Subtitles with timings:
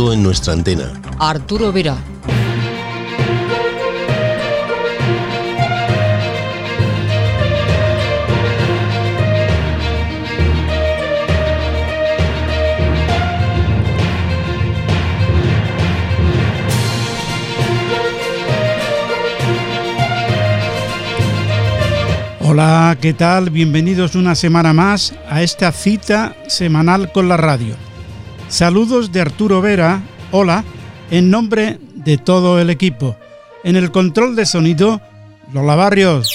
[0.00, 0.92] mundo en nuestra antena.
[1.18, 1.96] Arturo Vera.
[22.42, 23.50] Hola, ¿qué tal?
[23.50, 27.89] Bienvenidos una semana más a esta cita semanal con la radio.
[28.50, 30.64] Saludos de Arturo Vera, hola,
[31.12, 33.16] en nombre de todo el equipo.
[33.62, 35.00] En el control de sonido,
[35.52, 36.34] Lola Barrios.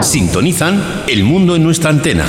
[0.00, 2.24] Sintonizan El Mundo en nuestra antena.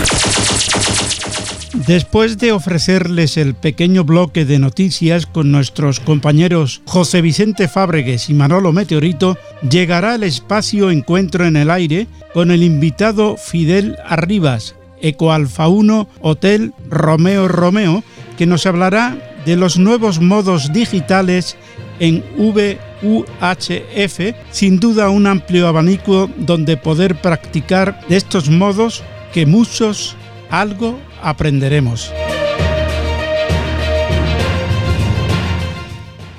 [1.88, 8.34] Después de ofrecerles el pequeño bloque de noticias con nuestros compañeros José Vicente Fábregues y
[8.34, 15.70] Manolo Meteorito, llegará el espacio Encuentro en el Aire con el invitado Fidel Arribas, Ecoalfa
[15.70, 18.04] 1 Hotel Romeo Romeo,
[18.40, 21.58] que nos hablará de los nuevos modos digitales
[22.00, 30.16] en VUHF, sin duda un amplio abanico donde poder practicar de estos modos que muchos
[30.50, 32.14] algo aprenderemos.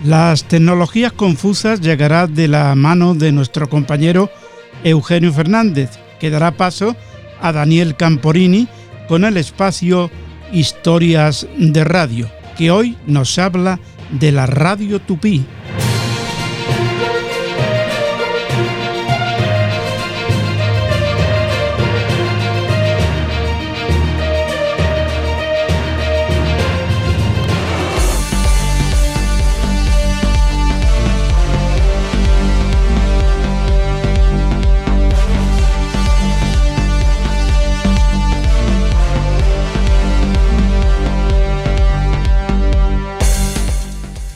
[0.03, 4.31] Las tecnologías confusas llegará de la mano de nuestro compañero
[4.85, 6.97] Eugenio Fernández, que dará paso
[7.43, 8.69] a Daniel Camporini
[9.07, 10.11] con el espacio
[10.53, 13.79] Historias de Radio, que hoy nos habla
[14.11, 15.45] de la radio tupí.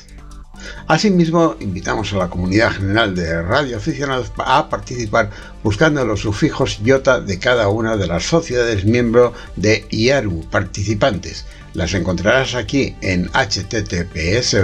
[0.88, 5.32] Asimismo, invitamos a la comunidad general de radioaficionados a participar
[5.64, 11.46] buscando los sufijos IOTA de cada una de las sociedades miembro de IARU participantes
[11.78, 14.58] las encontrarás aquí en https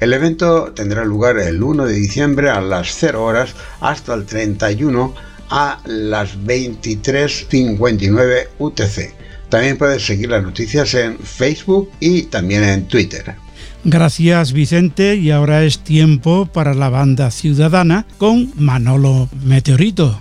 [0.00, 5.14] El evento tendrá lugar el 1 de diciembre a las 0 horas hasta el 31
[5.50, 9.14] a las 23.59 UTC.
[9.48, 13.36] También puedes seguir las noticias en Facebook y también en Twitter.
[13.84, 20.18] Gracias Vicente y ahora es tiempo para la banda ciudadana con Manolo Meteorito.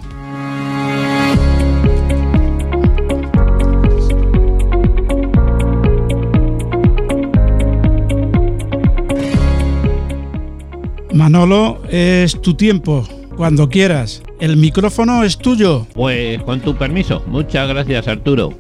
[11.30, 14.24] Manolo, es tu tiempo, cuando quieras.
[14.40, 15.86] El micrófono es tuyo.
[15.94, 18.52] Pues con tu permiso, muchas gracias Arturo.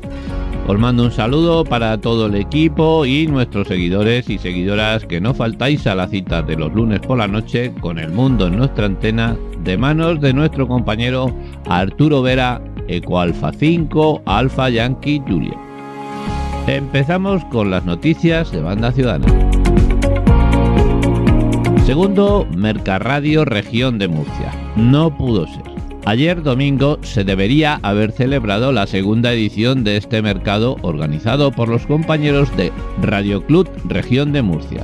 [0.67, 5.33] Os mando un saludo para todo el equipo y nuestros seguidores y seguidoras que no
[5.33, 8.85] faltáis a la cita de los lunes por la noche con el mundo en nuestra
[8.85, 11.35] antena de manos de nuestro compañero
[11.67, 15.57] Arturo Vera, Eco Alfa 5, Alfa Yankee Julia.
[16.67, 19.48] Empezamos con las noticias de Banda Ciudadana.
[21.89, 24.53] Segundo, Mercarradio Región de Murcia.
[24.75, 25.63] No pudo ser.
[26.05, 31.87] Ayer domingo se debería haber celebrado la segunda edición de este mercado organizado por los
[31.87, 32.71] compañeros de
[33.01, 34.83] Radio Club Región de Murcia.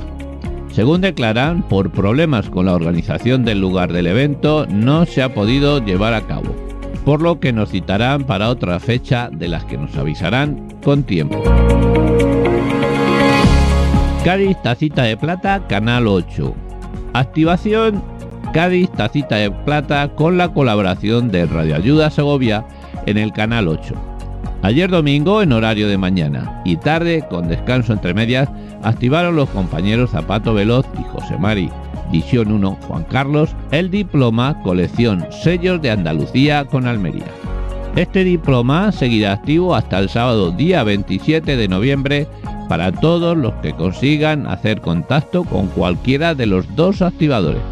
[0.72, 5.78] Según declaran, por problemas con la organización del lugar del evento no se ha podido
[5.78, 6.56] llevar a cabo,
[7.04, 11.40] por lo que nos citarán para otra fecha de las que nos avisarán con tiempo.
[14.24, 16.65] Cádiz Tacita de Plata, Canal 8.
[17.16, 18.02] Activación
[18.52, 22.66] Cádiz Tacita de Plata con la colaboración de Radio Ayuda Segovia
[23.06, 23.94] en el canal 8.
[24.60, 28.50] Ayer domingo en horario de mañana y tarde con descanso entre medias
[28.82, 31.70] activaron los compañeros Zapato Veloz y José Mari,
[32.12, 37.24] Visión 1 Juan Carlos, el diploma colección Sellos de Andalucía con Almería.
[37.94, 42.28] Este diploma seguirá activo hasta el sábado día 27 de noviembre
[42.68, 47.62] para todos los que consigan hacer contacto con cualquiera de los dos activadores.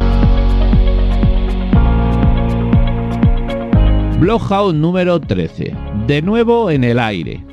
[4.19, 5.73] Blockhouse número 13.
[6.07, 7.43] De nuevo en el aire.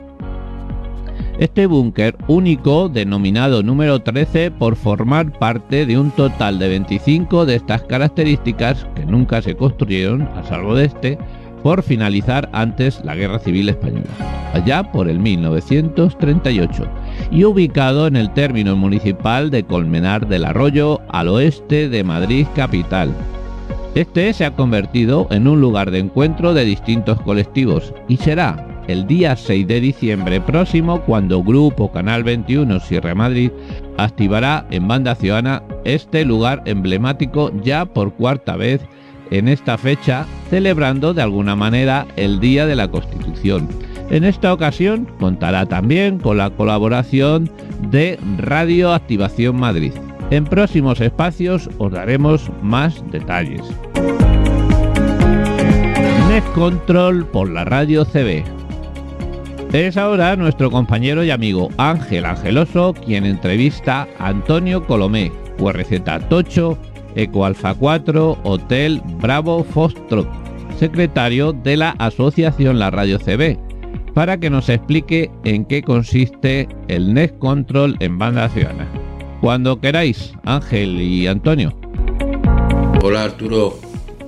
[1.38, 7.56] Este búnker único, denominado número 13 por formar parte de un total de 25 de
[7.56, 11.18] estas características que nunca se construyeron, a salvo de este,
[11.62, 14.06] por finalizar antes la Guerra Civil Española,
[14.52, 16.86] allá por el 1938,
[17.30, 23.14] y ubicado en el término municipal de Colmenar del Arroyo, al oeste de Madrid capital.
[23.94, 29.06] Este se ha convertido en un lugar de encuentro de distintos colectivos y será el
[29.06, 33.50] día 6 de diciembre próximo cuando Grupo Canal 21 Sierra Madrid
[33.98, 38.80] activará en Banda Ciudadana este lugar emblemático ya por cuarta vez
[39.30, 43.68] en esta fecha, celebrando de alguna manera el Día de la Constitución.
[44.12, 47.50] En esta ocasión contará también con la colaboración
[47.90, 49.92] de Radio Activación Madrid.
[50.30, 53.62] En próximos espacios os daremos más detalles.
[56.28, 58.44] Net Control por la radio CB.
[59.72, 66.76] Es ahora nuestro compañero y amigo Ángel Angeloso quien entrevista a Antonio Colomé, QRZ Tocho,
[67.14, 70.28] Ecoalfa 4, Hotel Bravo Foxtrot,
[70.78, 73.71] secretario de la Asociación La Radio CB,
[74.14, 78.88] para que nos explique en qué consiste el Net Control en banda ciudadana.
[79.40, 81.72] Cuando queráis, Ángel y Antonio.
[83.02, 83.78] Hola Arturo,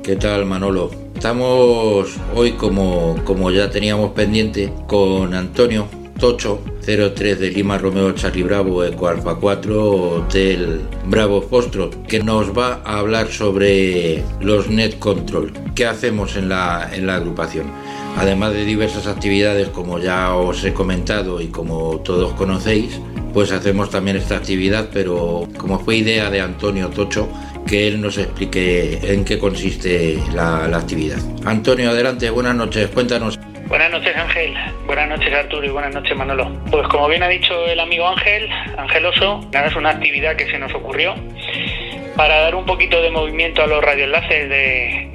[0.03, 0.91] ¿qué tal Manolo?
[1.15, 5.87] Estamos hoy como, como ya teníamos pendiente con Antonio
[6.19, 12.57] Tocho 03 de Lima Romeo Charlie Bravo Eco Alfa 4 Hotel Bravo Postro que nos
[12.57, 17.67] va a hablar sobre los net control ¿Qué hacemos en la, en la agrupación
[18.17, 23.01] además de diversas actividades como ya os he comentado y como todos conocéis
[23.33, 27.29] pues hacemos también esta actividad pero como fue idea de Antonio Tocho
[27.67, 31.19] que él nos explique en qué consiste la, actividad.
[31.45, 33.39] Antonio adelante buenas noches cuéntanos.
[33.67, 34.55] Buenas noches Ángel,
[34.87, 36.53] buenas noches Arturo y buenas noches Manolo.
[36.71, 40.59] Pues como bien ha dicho el amigo Ángel, Angeloso, nada es una actividad que se
[40.59, 41.15] nos ocurrió
[42.15, 44.49] para dar un poquito de movimiento a los radioenlaces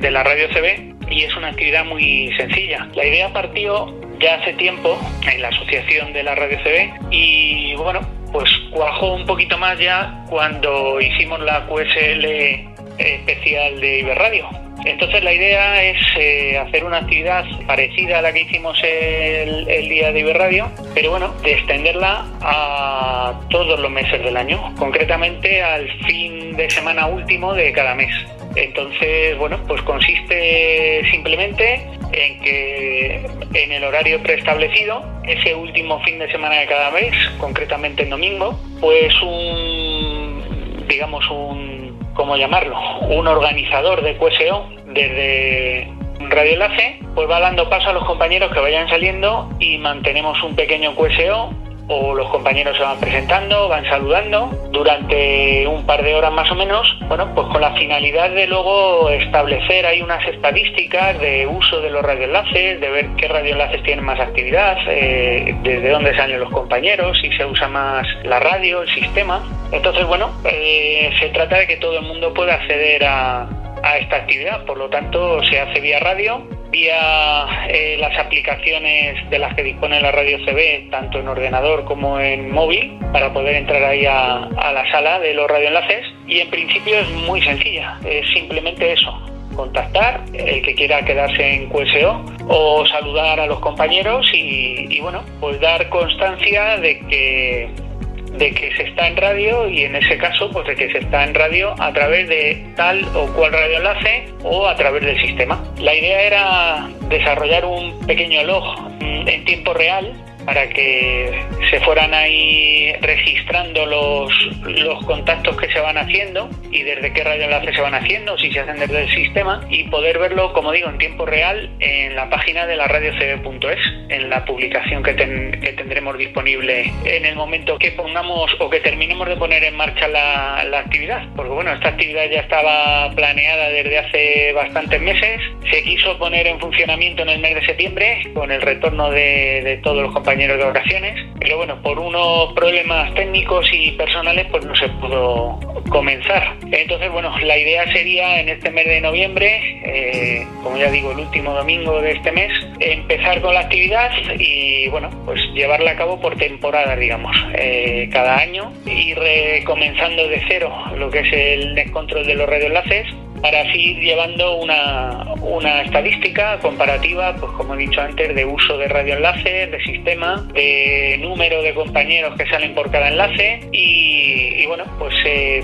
[0.02, 2.88] de la radio CB y es una actividad muy sencilla.
[2.96, 5.00] La idea partió ya hace tiempo
[5.32, 8.02] en la asociación de la radio CB y bueno,
[8.32, 14.50] pues cuajó un poquito más ya cuando hicimos la QSL especial de Iberradio
[14.86, 19.90] entonces la idea es eh, hacer una actividad parecida a la que hicimos el, el
[19.90, 25.90] día de Iberradio, pero bueno, de extenderla a todos los meses del año, concretamente al
[26.06, 28.14] fin de semana último de cada mes.
[28.56, 36.32] Entonces, bueno, pues consiste simplemente en que en el horario preestablecido, ese último fin de
[36.32, 41.79] semana de cada mes, concretamente el domingo, pues un, digamos, un
[42.14, 42.78] ¿cómo llamarlo?
[43.10, 45.92] Un organizador de QSO desde
[46.30, 50.56] Radio Enlace, pues va dando paso a los compañeros que vayan saliendo y mantenemos un
[50.56, 51.54] pequeño QSO
[51.90, 56.56] o los compañeros se van presentando, van saludando durante un par de horas más o
[56.56, 61.90] menos, bueno, pues con la finalidad de luego establecer ahí unas estadísticas de uso de
[61.90, 67.18] los radioenlaces, de ver qué radioenlaces tienen más actividad, eh, desde dónde salen los compañeros,
[67.20, 69.44] si se usa más la radio, el sistema.
[69.72, 73.50] Entonces, bueno, eh, se trata de que todo el mundo pueda acceder a,
[73.82, 79.40] a esta actividad, por lo tanto se hace vía radio vía eh, las aplicaciones de
[79.40, 83.84] las que dispone la radio CB, tanto en ordenador como en móvil, para poder entrar
[83.84, 86.06] ahí a, la sala de los radioenlaces.
[86.28, 89.12] Y en principio es muy sencilla, es simplemente eso,
[89.56, 95.24] contactar, el que quiera quedarse en QSO o saludar a los compañeros y, y, bueno,
[95.40, 97.89] pues dar constancia de que
[98.38, 101.24] de que se está en radio y en ese caso pues de que se está
[101.24, 105.64] en radio a través de tal o cual radioenlace o a través del sistema.
[105.80, 108.64] La idea era desarrollar un pequeño log
[109.02, 110.14] en tiempo real
[110.50, 114.34] para que se fueran ahí registrando los,
[114.66, 118.62] los contactos que se van haciendo y desde qué radioenlace se van haciendo, si se
[118.62, 122.66] hacen desde el sistema y poder verlo, como digo, en tiempo real en la página
[122.66, 123.78] de la radiocb.es,
[124.10, 128.80] en la publicación que, ten, que, tendremos disponible en el momento que pongamos o que
[128.80, 131.28] terminemos de poner en marcha la, la actividad.
[131.36, 136.60] Porque bueno, esta actividad ya estaba planeada desde hace bastantes meses, se quiso poner en
[136.60, 140.64] funcionamiento en el mes de septiembre con el retorno de, de todos los compañeros de
[140.64, 146.56] vacaciones, pero bueno, por unos problemas técnicos y personales pues no se pudo comenzar.
[146.72, 151.20] Entonces, bueno, la idea sería en este mes de noviembre, eh, como ya digo, el
[151.20, 156.20] último domingo de este mes, empezar con la actividad y bueno, pues llevarla a cabo
[156.20, 159.18] por temporada, digamos, eh, cada año, ir
[159.66, 163.08] comenzando de cero lo que es el net control de los radioenlaces
[163.42, 168.78] para así ir llevando una, una, estadística comparativa, pues como he dicho antes, de uso
[168.78, 174.66] de radioenlaces, de sistema, de número de compañeros que salen por cada enlace y, y
[174.68, 175.64] bueno, pues eh,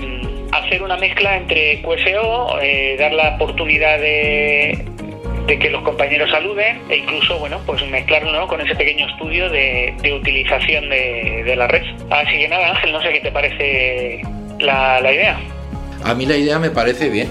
[0.52, 4.84] hacer una mezcla entre QSO, eh, dar la oportunidad de,
[5.46, 9.94] de que los compañeros saluden e incluso, bueno, pues mezclarlo con ese pequeño estudio de,
[10.18, 11.82] utilización de, de, la red.
[12.10, 14.22] Así que nada, Ángel, no sé qué te parece
[14.60, 15.38] la, la idea.
[16.04, 17.28] A mí la idea me parece bien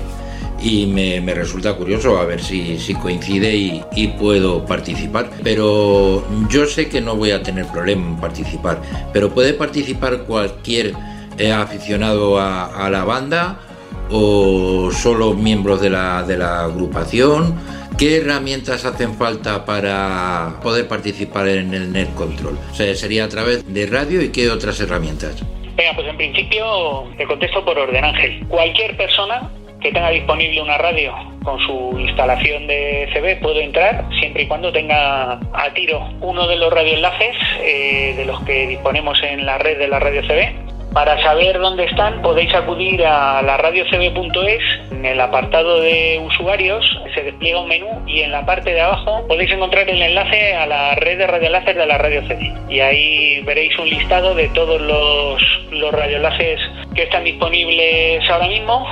[0.62, 5.29] y me, resulta curioso a ver si, coincide y, y, puedo participar.
[5.43, 8.81] Pero yo sé que no voy a tener problema en participar,
[9.13, 10.93] pero puede participar cualquier
[11.38, 13.59] eh, aficionado a, a, la banda
[14.09, 17.55] o solo miembros de la, de la agrupación.
[17.97, 22.57] ¿Qué herramientas hacen falta para poder participar en el Net Control?
[22.71, 25.41] O sea, ¿Sería a través de radio y qué otras herramientas?
[25.75, 28.45] Venga, pues en principio te contesto por orden, Ángel.
[28.47, 29.50] Cualquier persona
[29.85, 31.13] que tenga disponible una radio
[31.43, 36.55] con su instalación de CB puede entrar siempre y cuando tenga a tiro uno de
[36.55, 41.21] los radioenlaces eh, de los que disponemos en la red de la radio CB para
[41.21, 44.63] saber dónde están podéis acudir a la radiocb.es.
[44.91, 49.23] En el apartado de usuarios se despliega un menú y en la parte de abajo
[49.27, 52.71] podéis encontrar el enlace a la red de radioenlaces de la radio CB.
[52.71, 56.59] Y ahí veréis un listado de todos los, los radioenlaces
[56.95, 58.87] que están disponibles ahora mismo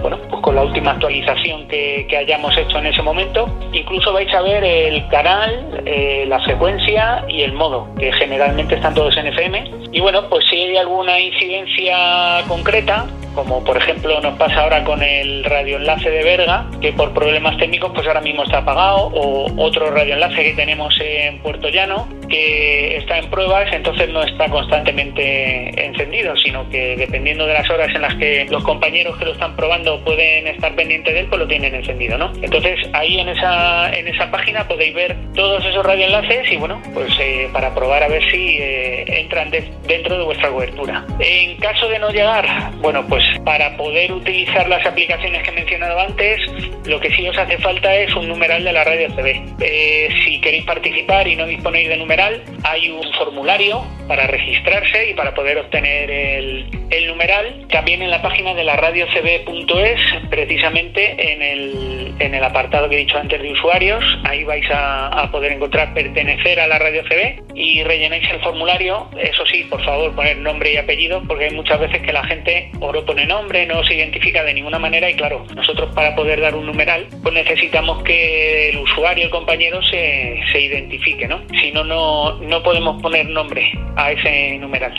[0.00, 3.48] bueno, pues con la última actualización que, hayamos hecho en ese momento.
[3.72, 8.94] Incluso vais a ver el canal, eh, la frecuencia y el modo, que generalmente están
[8.94, 9.70] todos en FM.
[9.92, 15.02] Y bueno, pues si hay alguna incidencia concreta, como por ejemplo nos pasa ahora con
[15.02, 19.90] el radioenlace de Berga, que por problemas técnicos pues ahora mismo está apagado, o otro
[19.90, 26.36] radioenlace que tenemos en Puerto Llano, que está en pruebas, entonces no está constantemente encendido,
[26.36, 30.00] sino que dependiendo de las horas en las que los compañeros que lo están probando
[30.04, 32.32] pueden estar pendientes de él, pues lo tienen encendido, ¿no?
[32.40, 37.12] Entonces ahí en esa, en esa página podéis ver todos esos radioenlaces y bueno, pues
[37.18, 41.04] eh, para probar a ver si eh, entran dentro de vuestra cobertura.
[41.18, 42.46] En caso de no llegar,
[42.80, 46.40] bueno, pues para poder utilizar las aplicaciones que he mencionado antes,
[46.86, 49.56] lo que sí os hace falta es un numeral de la radio CB.
[49.60, 55.14] Eh, si queréis participar y no disponéis de numeral, hay un formulario para registrarse y
[55.14, 57.66] para poder obtener el, el numeral.
[57.70, 62.98] También en la página de la radiocb.es, precisamente en el, en el apartado que he
[62.98, 67.84] dicho antes de usuarios, ahí vais a, poder encontrar pertenecer a la radio CB y
[67.84, 69.08] rellenáis el formulario.
[69.16, 72.70] Eso sí, por favor, poner nombre y apellido, porque hay muchas veces que la gente
[72.80, 76.54] oro pone nombre, no se identifica de ninguna manera y claro, nosotros para poder dar
[76.54, 81.40] un numeral, pues necesitamos que el usuario, el compañero, se, se identifique, ¿no?
[81.60, 84.94] Si no, no podemos poner nombre a ese numeral.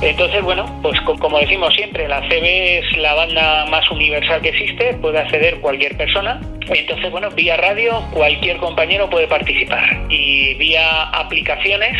[0.00, 4.94] Entonces, bueno, pues como decimos siempre, la CB es la banda más universal que existe,
[4.94, 6.40] puede acceder cualquier persona.
[6.66, 11.94] Entonces, bueno, vía radio cualquier compañero puede participar y vía aplicaciones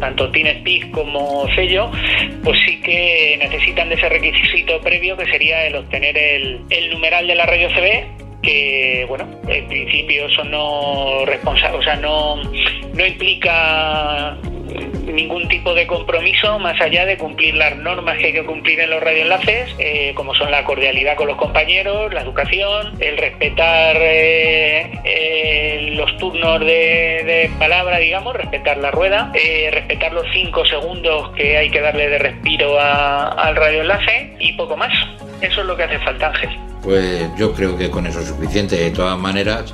[0.00, 1.90] tanto TeamSpeak como Sello,
[2.42, 7.34] pues sí que necesitan de ese requisito previo que sería el obtener el, numeral de
[7.34, 12.36] la radio CB que bueno, en principio eso no responsa o sea, no,
[12.94, 14.36] no implica
[15.12, 18.90] ningún tipo de compromiso más allá de cumplir las normas que hay que cumplir en
[18.90, 24.90] los radioenlaces, eh, como son la cordialidad con los compañeros, la educación, el respetar eh,
[25.04, 29.32] eh, los turnos de, palabra, digamos, respetar la rueda,
[29.70, 34.92] respetar los cinco segundos que hay que darle de respiro al radioenlace y poco más.
[35.40, 36.69] Eso es lo que hace falta, Ángel.
[36.82, 38.76] Pues yo creo que con eso es suficiente.
[38.76, 39.72] De todas maneras,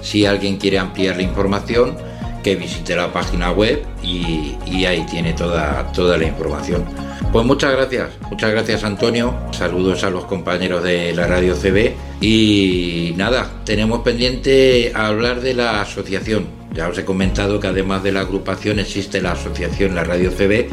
[0.00, 1.96] si alguien quiere ampliar la información,
[2.42, 6.84] que visite la página web y, ahí tiene toda, toda la información.
[7.32, 13.12] Pues muchas gracias, muchas gracias Antonio, saludos a los compañeros de la radio CB y
[13.16, 16.46] nada, tenemos pendiente hablar de la asociación.
[16.72, 20.68] Ya os he comentado que además de la agrupación existe la asociación La Radio CB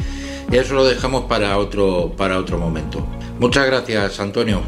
[0.52, 3.06] y eso lo dejamos para otro, para otro momento.
[3.40, 4.62] Muchas gracias Antonio,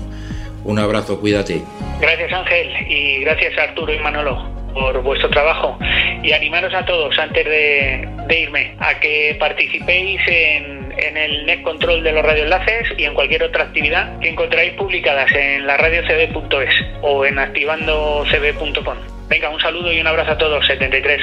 [0.67, 1.63] un abrazo, cuídate.
[1.99, 5.77] Gracias Ángel y gracias Arturo y Manolo por vuestro trabajo
[6.21, 12.12] y animaros a todos antes de, irme a que participéis en, el net control de
[12.12, 17.39] los radioenlaces y en cualquier otra actividad que encontráis publicadas en la radiocb.es o en
[17.39, 18.97] activandocb.com.
[19.30, 21.21] Venga, un saludo y un abrazo a todos, 73.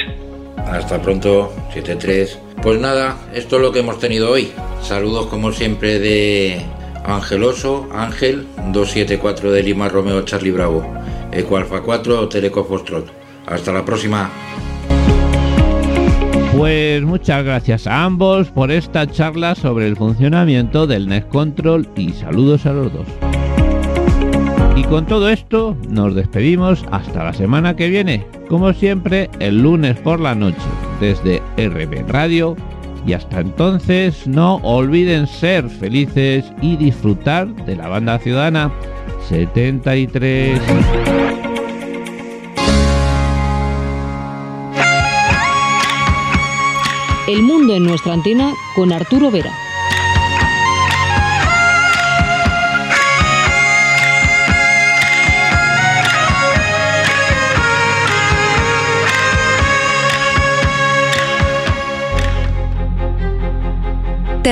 [0.67, 2.39] Hasta pronto, 73.
[2.63, 4.53] Pues nada, esto es lo que hemos tenido hoy.
[4.81, 6.61] Saludos como siempre de
[7.05, 10.85] Angeloso, Ángel, 274 de Lima Romeo Charlie Bravo,
[11.33, 13.07] Eco Alfa 4, Teleco Foxtrot.
[13.47, 14.31] Hasta la próxima.
[16.57, 22.13] Pues muchas gracias a ambos por esta charla sobre el funcionamiento del Net Control y
[22.13, 23.07] saludos a los dos.
[24.77, 29.99] Y con todo esto nos despedimos hasta la semana que viene, como siempre el lunes
[29.99, 30.57] por la noche
[31.01, 32.57] desde RB Radio
[33.07, 38.73] y hasta entonces no olviden ser felices y disfrutar de la banda ciudadana
[39.29, 40.61] 73.
[47.27, 49.64] El mundo en nuestra antena con Arturo Vera.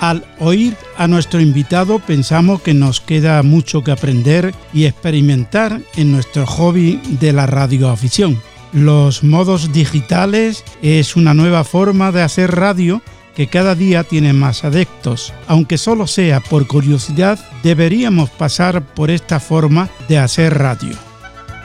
[0.00, 6.10] Al oír a nuestro invitado pensamos que nos queda mucho que aprender y experimentar en
[6.10, 8.40] nuestro hobby de la radioafición.
[8.72, 13.02] Los modos digitales es una nueva forma de hacer radio
[13.36, 15.34] que cada día tiene más adeptos.
[15.46, 20.96] Aunque solo sea por curiosidad, deberíamos pasar por esta forma de hacer radio.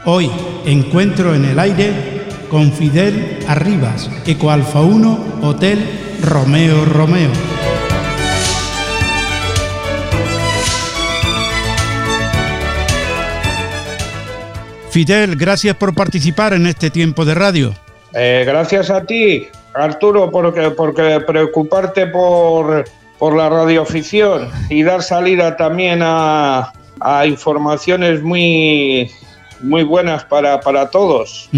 [0.04, 0.30] Hoy
[0.66, 5.80] encuentro en el aire con Fidel Arribas, Eco Alfa 1, Hotel
[6.22, 7.32] Romeo Romeo.
[14.96, 17.74] Fidel, gracias por participar en este tiempo de radio.
[18.14, 22.86] Eh, gracias a ti, Arturo, porque, porque preocuparte por,
[23.20, 29.12] por la radioafición y dar salida también a, a informaciones muy,
[29.60, 31.50] muy buenas para, para todos.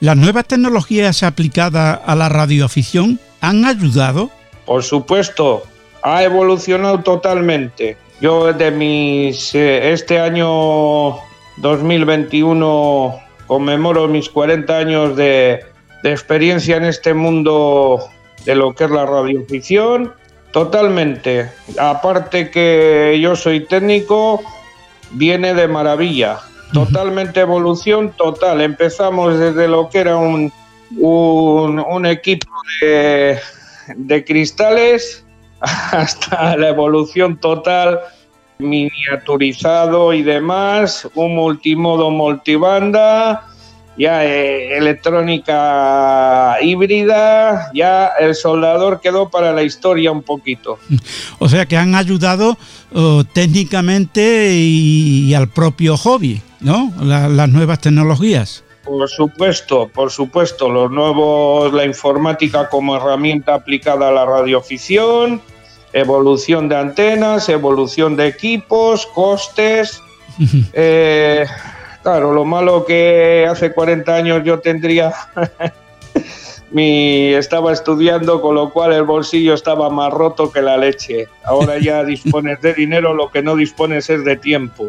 [0.00, 4.30] ¿Las nuevas tecnologías aplicadas a la radioafición han ayudado?
[4.66, 5.62] Por supuesto,
[6.02, 7.96] ha evolucionado totalmente.
[8.20, 11.25] Yo de mis eh, este año
[11.58, 15.64] 2021 conmemoro mis 40 años de,
[16.02, 18.08] de experiencia en este mundo
[18.44, 20.12] de lo que es la radioficción.
[20.52, 21.50] Totalmente.
[21.78, 24.42] Aparte que yo soy técnico,
[25.10, 26.38] viene de maravilla.
[26.72, 28.60] Totalmente evolución total.
[28.60, 30.52] Empezamos desde lo que era un,
[30.98, 33.38] un, un equipo de,
[33.96, 35.24] de cristales
[35.60, 38.00] hasta la evolución total
[38.58, 43.46] miniaturizado y demás, un multimodo multibanda,
[43.98, 50.78] ya eh, electrónica híbrida, ya el soldador quedó para la historia un poquito.
[51.38, 52.56] O sea que han ayudado
[52.92, 56.92] uh, técnicamente y, y, al propio hobby, ¿no?
[57.00, 58.64] La, las nuevas tecnologías.
[58.84, 65.42] Por supuesto, por supuesto, los nuevos, la informática como herramienta aplicada a la radioficción,
[65.96, 70.02] evolución de antenas, evolución de equipos, costes.
[70.74, 71.46] eh,
[72.02, 75.14] claro, lo malo que hace 40 años yo tendría,
[76.70, 81.28] mi, estaba estudiando, con lo cual el bolsillo estaba más roto que la leche.
[81.44, 84.86] Ahora ya dispones de dinero, lo que no dispones es de tiempo.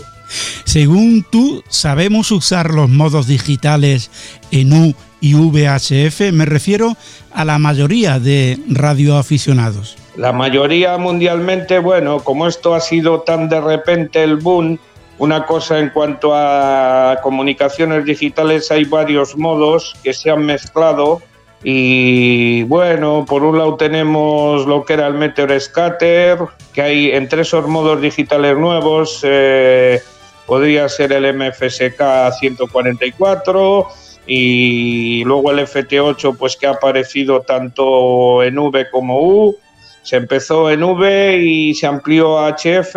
[0.66, 4.12] Según tú, ¿sabemos usar los modos digitales
[4.52, 6.34] en U y VHF?
[6.34, 6.98] Me refiero
[7.32, 9.96] a la mayoría de radioaficionados.
[10.18, 14.80] La mayoría mundialmente, bueno, como esto ha sido tan de repente el boom,
[15.20, 21.22] una cosa en cuanto a comunicaciones digitales, hay varios modos que se han mezclado
[21.64, 26.40] y bueno, por un lado tenemos lo que era el Meteor Scatter,
[26.74, 30.02] que hay entre esos modos digitales nuevos, eh,
[30.48, 33.88] podría ser el MFSK 144
[34.26, 39.58] y luego el FT8 pues que ha aparecido tanto en V como U
[40.08, 42.96] se empezó en V y se amplió a HF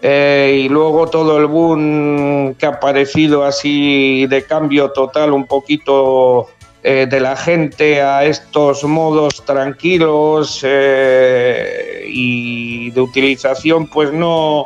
[0.00, 6.46] eh, y luego todo el boom que ha aparecido así de cambio total un poquito
[6.82, 14.64] eh, de la gente a estos modos tranquilos eh, y de utilización pues no,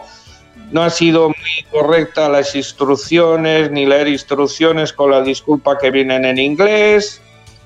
[0.71, 6.25] no ha sido muy correcta las instrucciones ni leer instrucciones con la disculpa que vienen
[6.25, 7.21] en inglés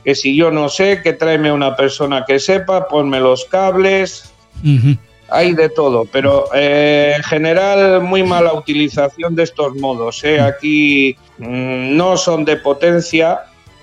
[0.09, 4.33] que si yo no sé, que tráeme una persona que sepa, ponme los cables,
[4.65, 4.99] uh -huh.
[5.29, 10.25] hay de todo, pero eh, en general muy mala utilización de estos modos.
[10.25, 10.41] ¿eh?
[10.41, 13.41] Aquí mmm, no son de potencia,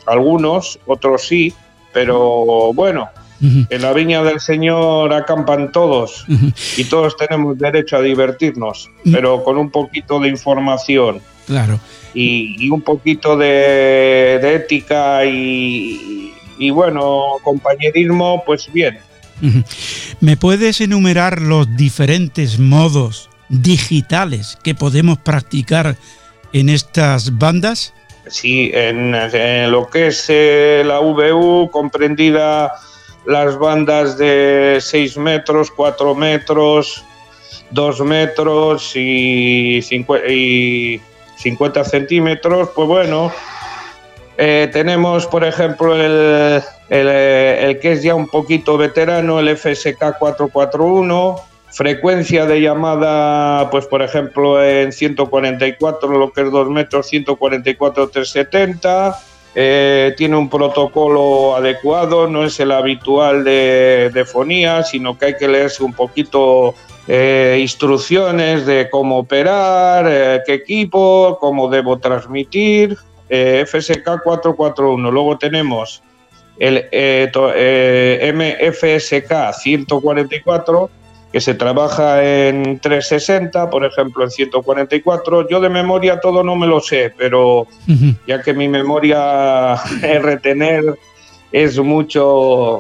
[0.07, 1.53] algunos, otros sí,
[1.93, 3.07] pero bueno,
[3.41, 3.67] Uh -huh.
[3.69, 6.79] En la viña del Señor acampan todos uh -huh.
[6.79, 9.11] y todos tenemos derecho a divertirnos, uh -huh.
[9.13, 11.21] pero con un poquito de información.
[11.45, 11.77] Claro.
[12.15, 18.97] Y, y un poquito de, de ética y, y, bueno, compañerismo, pues bien.
[20.21, 25.97] ¿Me puedes enumerar los diferentes modos digitales que podemos practicar
[26.53, 27.93] en estas bandas?
[28.27, 32.71] Sí, en, en lo que es eh, la VU comprendida
[33.25, 37.03] las bandas de 6 metros, 4 metros,
[37.71, 41.01] 2 metros y 50, y
[41.37, 43.31] 50 centímetros, pues bueno,
[44.37, 50.17] eh, tenemos por ejemplo el, el, el, que es ya un poquito veterano, el FSK
[50.19, 51.35] 441,
[51.71, 59.15] frecuencia de llamada, pues por ejemplo en 144, lo que es 2 metros, 144 370
[59.57, 65.47] eh, tiene un protocolo adecuado, no es el habitual de, fonía, sino que hay que
[65.47, 66.75] leerse un poquito
[67.07, 72.97] eh, instrucciones de cómo operar, eh, qué equipo, cómo debo transmitir.
[73.27, 75.09] FSK 441.
[75.09, 76.03] Luego tenemos
[76.59, 76.85] el
[78.35, 80.89] MFSK 144,
[81.35, 85.49] que se trabaja en 360, por ejemplo, en 144.
[85.49, 87.67] Yo de memoria todo no me lo sé, pero
[88.25, 90.97] ya que mi memoria es retener
[91.51, 92.77] es mucho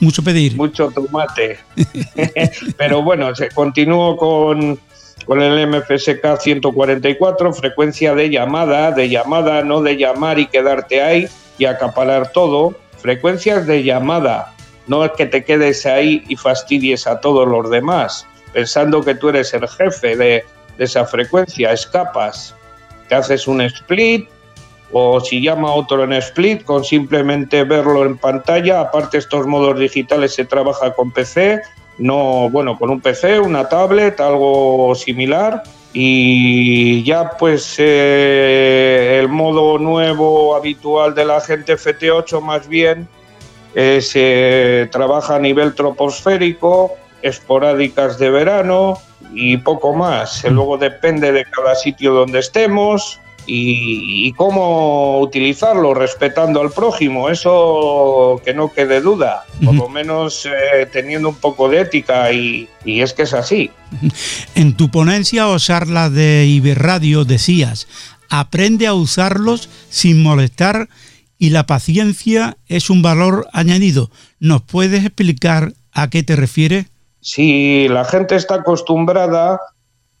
[0.00, 0.54] mucho pedir.
[0.54, 1.60] Mucho tomate.
[2.76, 4.78] pero bueno, se continúo con
[5.24, 11.26] con el MFSK 144, frecuencia de llamada, de llamada, no de llamar y quedarte ahí
[11.56, 14.53] y acaparar todo, frecuencias de llamada,
[14.86, 19.30] no es que te quedes ahí y fastidies a todos los demás, pensando que tú
[19.30, 20.44] eres el jefe de,
[20.78, 22.54] esa frecuencia, escapas,
[23.08, 24.28] te haces un split
[24.90, 30.34] o si llama otro en split, con simplemente verlo en pantalla, aparte estos modos digitales
[30.34, 31.62] se trabaja con PC,
[31.98, 35.62] no, bueno, con un PC, una tablet, algo similar.
[35.92, 43.08] Y ya pues eh, el modo nuevo habitual de la gente FT8 más bien
[43.74, 48.98] eh, se trabaja a nivel troposférico, esporádicas de verano
[49.32, 50.44] y poco más.
[50.44, 58.54] Luego depende de cada sitio donde estemos y, cómo utilizarlo respetando al prójimo, eso que
[58.54, 63.12] no quede duda, por lo menos eh, teniendo un poco de ética y, y, es
[63.12, 63.70] que es así.
[64.54, 67.86] En tu ponencia o charla de Iberradio decías,
[68.30, 70.88] aprende a usarlos sin molestar
[71.38, 74.10] y la paciencia es un valor añadido.
[74.38, 76.86] ¿Nos puedes explicar a qué te refieres?
[77.20, 79.60] Si la gente está acostumbrada,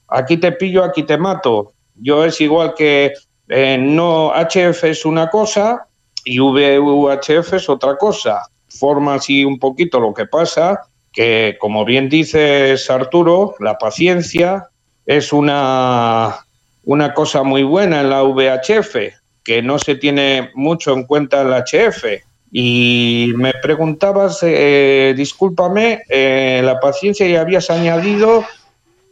[0.08, 3.12] aquí te pillo, aquí te mato yo es igual que
[3.48, 5.86] eh, no HF es una cosa
[6.24, 8.42] y VUHF es otra cosa.
[8.68, 10.80] Forma así un poquito lo que pasa,
[11.12, 14.68] que como bien dices Arturo, la paciencia
[15.06, 16.36] es una,
[16.84, 18.96] una cosa muy buena en la VHF,
[19.44, 22.04] que no se tiene mucho en cuenta en la HF.
[22.50, 28.44] Y me preguntabas, eh, discúlpame, eh, la paciencia y habías añadido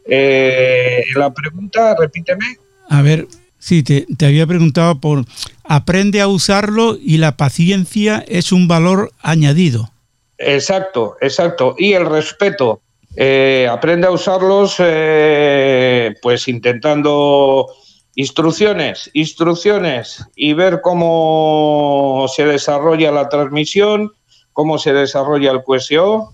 [0.05, 2.57] la pregunta, repíteme.
[2.89, 5.25] A ver, sí, te, había preguntado por,
[5.63, 9.93] aprende a usarlo y la paciencia es un valor añadido.
[10.37, 11.75] Exacto, exacto.
[11.77, 12.81] Y el respeto.
[13.15, 17.67] Eh, aprende a usarlos eh, pues intentando
[18.15, 24.11] instrucciones, instrucciones y ver cómo se desarrolla la transmisión,
[24.53, 26.33] cómo se desarrolla el QSO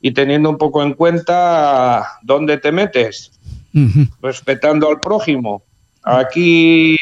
[0.00, 3.32] y teniendo un poco en cuenta dónde te metes,
[4.22, 5.62] respetando al prójimo.
[6.02, 6.96] Aquí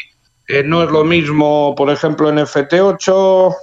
[0.47, 3.55] eh, no es lo mismo, por ejemplo, en FT8,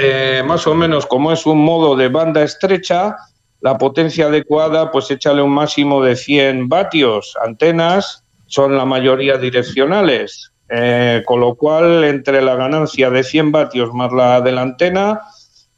[0.00, 3.14] eh, más o menos como es un modo de banda estrecha,
[3.60, 7.36] la potencia adecuada, pues échale un máximo de 100 vatios.
[7.44, 8.21] Antenas
[8.52, 14.12] son la mayoría direccionales, eh, con lo cual entre la ganancia de 100 vatios más
[14.12, 15.22] la de la antena,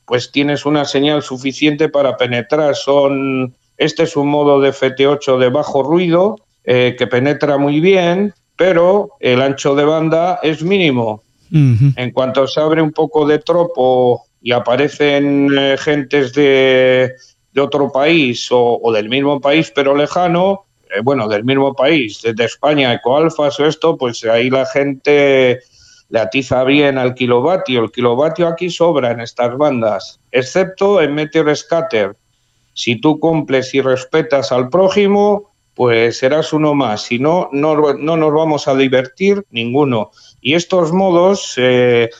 [0.04, 2.74] pues tienes una señal suficiente para penetrar.
[2.74, 9.10] Son, este es un modo de FT8 de bajo ruido que penetra muy bien, pero
[9.20, 11.22] el ancho de banda es mínimo.
[11.52, 17.12] En cuanto se abre un poco de tropo y aparecen eh, gentes de,
[17.56, 22.92] otro país o, del mismo país pero lejano, eh, bueno, del mismo país, desde España,
[22.92, 25.61] ecoalfas o esto, pues ahí la gente
[26.09, 27.83] le atiza bien al kilovatio.
[27.83, 32.16] El kilovatio aquí sobra en estas bandas, excepto en Meteor Scatter.
[32.74, 37.02] Si tú cumples y respetas al prójimo, pues serás uno más.
[37.02, 40.11] Si no, no, nos vamos a divertir ninguno.
[40.40, 42.11] Y estos modos eh,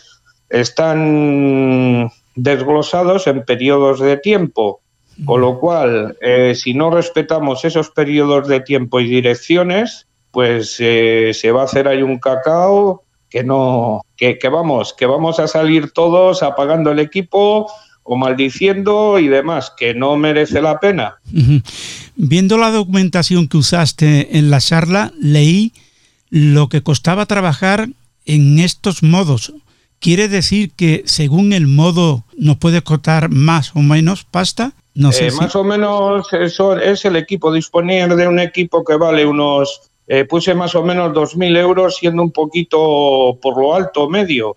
[0.48, 4.80] están desglosados en periodos de tiempo,
[5.24, 11.31] con lo cual, eh, si no respetamos esos periodos de tiempo y direcciones, pues eh,
[11.33, 15.90] se va a hacer ahí un cacao que no, que, vamos, que vamos a salir
[15.90, 17.70] todos apagando el equipo
[18.03, 21.16] o maldiciendo y demás, que no merece la pena.
[22.16, 25.72] Viendo la documentación que usaste en la charla, leí
[26.31, 27.88] lo que costaba trabajar
[28.27, 29.53] en estos modos.
[30.00, 34.74] ¿Quiere decir que según el modo nos puede costar más o menos pasta?
[34.94, 37.52] No sé eh, Más o menos eso es el equipo.
[37.52, 42.22] Disponer de un equipo que vale unos, eh, puse más o menos 2.000 euros, siendo
[42.22, 44.57] un poquito por lo alto medio.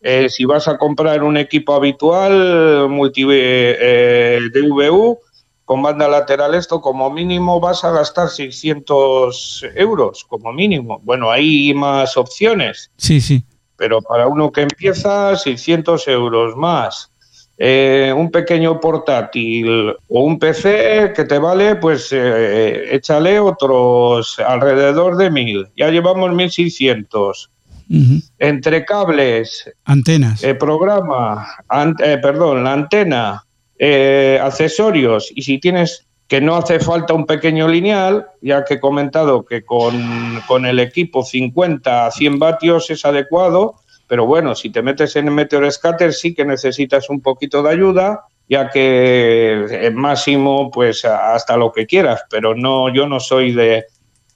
[0.00, 5.18] Eh, si vas a comprar un equipo habitual, multi DVU,
[5.64, 11.00] con banda lateral esto, como mínimo vas a gastar 600 euros, como mínimo.
[11.02, 12.90] Bueno, hay más opciones.
[12.96, 13.44] Sí, sí.
[13.76, 17.11] Pero para uno que empieza, 600 euros más.
[17.64, 25.30] Eh, un pequeño portátil o un PC que te vale, pues échale otros alrededor de
[25.30, 25.68] 1000.
[25.76, 27.50] Ya llevamos 1600
[28.38, 31.46] entre cables, antenas, el programa,
[32.02, 33.44] eh, perdón, la antena,
[33.78, 35.30] eh, accesorios.
[35.34, 39.64] Y si tienes que no hace falta un pequeño lineal, ya que he comentado que
[39.64, 43.76] con, con el equipo 50 a 100 vatios es adecuado,
[44.12, 47.70] pero bueno, si te metes en el Meteor Scatter sí que necesitas un poquito de
[47.70, 53.52] ayuda, ya que en máximo pues hasta lo que quieras, pero no yo no soy
[53.54, 53.86] de,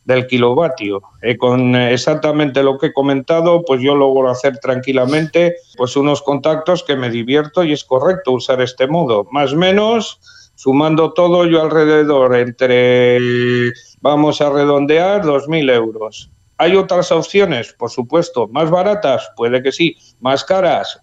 [0.07, 1.03] del kilovatio.
[1.21, 6.83] Eh, con exactamente lo que he comentado, pues yo logro hacer tranquilamente pues unos contactos
[6.83, 9.27] que me divierto y es correcto usar este modo.
[9.31, 10.21] Más o menos
[10.59, 13.19] Sumando todo, yo alrededor entre,
[14.01, 16.31] vamos a redondear, 2.000 euros.
[16.59, 17.73] ¿Hay otras opciones?
[17.73, 18.49] Por supuesto.
[18.49, 19.29] ¿Más baratas?
[19.37, 19.97] Puede que sí.
[20.21, 21.01] ¿Más caras?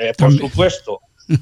[0.00, 1.00] Eh, por supuesto.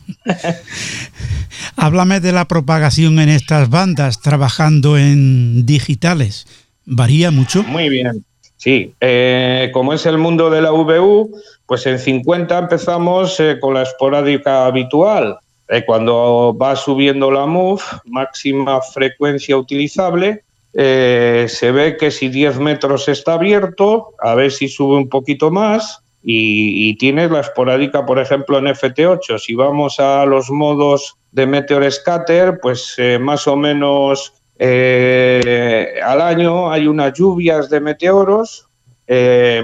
[1.77, 6.47] Háblame de la propagación en estas bandas trabajando en digitales.
[6.85, 7.63] ¿Varía mucho?
[7.63, 8.25] Muy bien.
[8.57, 11.31] Sí, eh, como es el mundo de la VU,
[11.65, 15.39] pues en 50 empezamos eh, con la esporádica habitual.
[15.69, 20.43] Eh, cuando va subiendo la MUF, máxima frecuencia utilizable,
[20.75, 25.51] eh, se ve que si 10 metros está abierto, a ver si sube un poquito
[25.51, 29.39] más y, tienes la esporádica, por ejemplo, en FT8.
[29.39, 36.71] Si vamos a los modos de Meteor Scatter, pues eh, más o menos al año
[36.71, 38.69] hay unas lluvias de meteoros,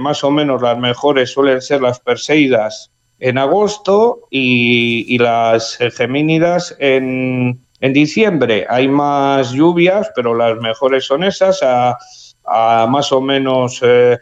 [0.00, 7.65] más o menos las mejores suelen ser las Perseidas en agosto y, las gemínidas en,
[7.80, 8.66] en, diciembre.
[8.68, 14.18] Hay más lluvias, pero las mejores son esas, a, más o menos eh,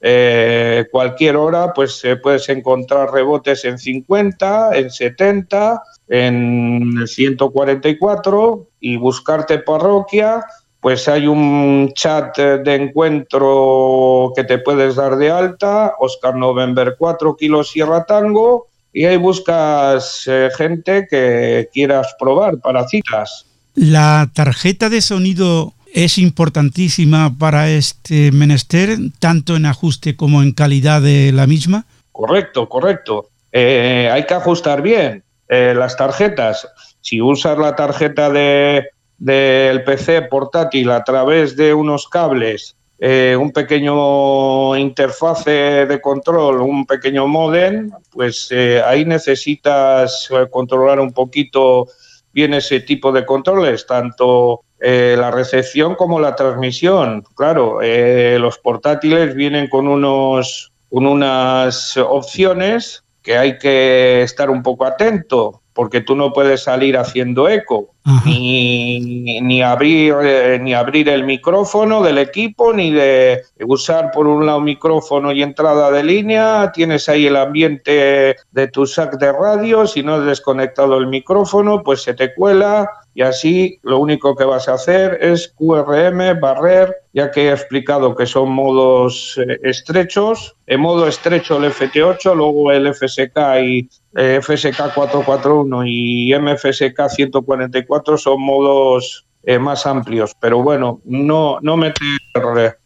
[0.00, 9.58] eh, cualquier hora, pues puedes encontrar rebotes en 50, en 70, en 144 y buscarte
[9.58, 10.44] parroquia.
[10.80, 17.36] Pues hay un chat de encuentro que te puedes dar de alta, Oscar November 4
[17.36, 23.44] kilos Sierra Tango, y ahí buscas eh, gente que quieras probar para citas.
[23.74, 31.02] La tarjeta de sonido es importantísima para este menester, tanto en ajuste como en calidad
[31.02, 31.86] de la misma.
[32.12, 33.30] Correcto, correcto.
[33.50, 36.68] Eh, hay que ajustar bien eh, las tarjetas.
[37.00, 38.86] Si usas la tarjeta de,
[39.18, 46.86] del PC portátil a través de unos cables, eh, un pequeño interfase de control, un
[46.86, 51.88] pequeño modem, pues eh, ahí necesitas eh, controlar un poquito
[52.32, 57.24] bien ese tipo de controles, tanto la recepción como la transmisión.
[57.34, 64.84] Claro, los portátiles vienen con unos con unas opciones que hay que estar un poco
[64.84, 67.93] atento porque tú no puedes salir haciendo eco,
[68.26, 74.44] ni, ni, abrir, eh, ni abrir el micrófono del equipo, ni de usar por un
[74.44, 79.86] lado micrófono y entrada de línea, tienes ahí el ambiente de tu sac de radio,
[79.86, 84.44] si no has desconectado el micrófono, pues se te cuela, y así lo único que
[84.44, 90.56] vas a hacer es QRM, barrer, ya que he explicado que son modos eh, estrechos.
[90.66, 97.93] En modo estrecho el FT8, luego el FSK y eh, FSK 441 y MFSK 144
[98.16, 102.78] son modos eh, más amplios, pero bueno, no, no meter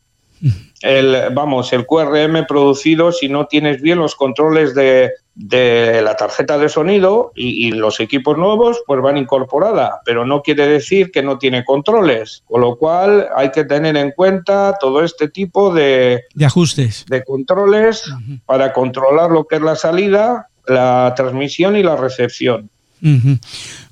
[0.82, 6.58] el, vamos, el QRM producido si no tienes bien los controles de, de la tarjeta
[6.58, 11.38] de sonido y, los equipos nuevos pues van incorporada, pero no quiere decir que no
[11.38, 16.44] tiene controles, con lo cual hay que tener en cuenta todo este tipo de, de
[16.44, 18.02] ajustes, de controles
[18.46, 22.70] para controlar lo que es la salida, la transmisión y la recepción.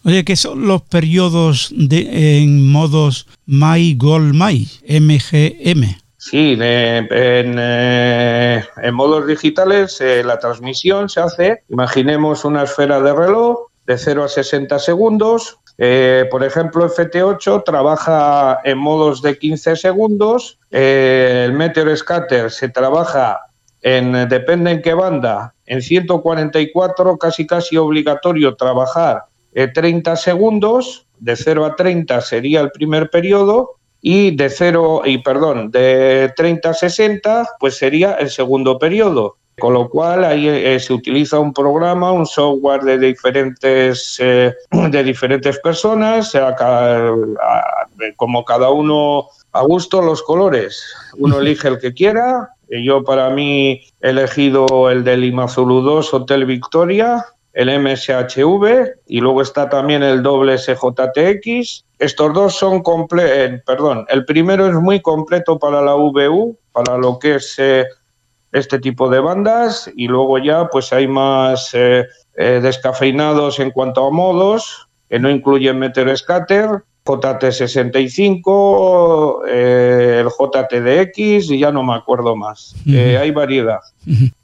[0.05, 3.97] Oye, ¿qué son los periodos de, en modos My
[4.33, 6.07] My, MGM?
[6.29, 7.07] Sí, eh,
[8.83, 14.25] en, modos digitales eh, la transmisión se hace, imaginemos una esfera de reloj de 0
[14.25, 15.61] a 60 segundos.
[15.79, 20.59] Eh, por ejemplo, FT8 trabaja en modos de 15 segundos.
[20.73, 23.43] el Meteor Scatter se trabaja
[23.83, 29.25] en, depende en qué banda, en 144 casi casi obligatorio trabajar
[29.73, 31.07] 30 segundos.
[31.19, 36.71] De 0 a 30 sería el primer periodo y de 0 y perdón, de 30
[36.71, 39.37] a 60 pues sería el segundo periodo.
[39.59, 44.55] Con lo cual ahí eh, se utiliza un programa, un software de diferentes, eh,
[44.91, 46.37] de diferentes personas,
[48.17, 50.85] como cada uno a gusto los colores.
[51.17, 52.51] Uno elige el que quiera.
[52.69, 59.41] Yo para mí he elegido el del Imazulu 2 Hotel Victoria, el MSHV y luego
[59.41, 61.85] está también el doble SJTX.
[61.99, 66.99] Estos dos son completos, eh, perdón, el primero es muy completo para la VU, para
[66.99, 67.87] lo que es eh,
[68.53, 72.05] este tipo de bandas y luego ya pues hay más eh,
[72.35, 81.61] descafeinados en cuanto a modos, que no incluyen meter scatter JT65, eh, el JTDX y
[81.61, 82.75] ya no me acuerdo más.
[82.87, 83.81] Eh, hay variedad.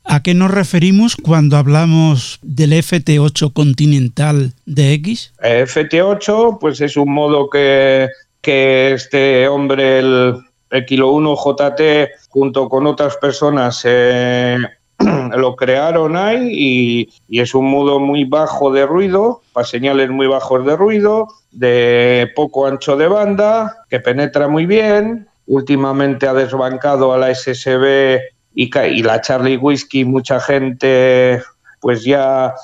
[0.04, 5.32] ¿A qué nos referimos cuando hablamos del FT8 Continental DX?
[5.42, 8.08] FT8 pues es un modo que,
[8.40, 10.36] que este hombre, el,
[10.70, 14.58] el Kilo 1 JT, junto con otras personas, eh,
[15.36, 20.64] lo crearon ahí y, es un modo muy bajo de ruido, para señales muy bajos
[20.64, 25.28] de ruido, de poco ancho de banda, que penetra muy bien.
[25.46, 28.20] Últimamente ha desbancado a la SSB
[28.54, 31.42] y, y la Charlie Whiskey, mucha gente
[31.80, 32.54] pues ya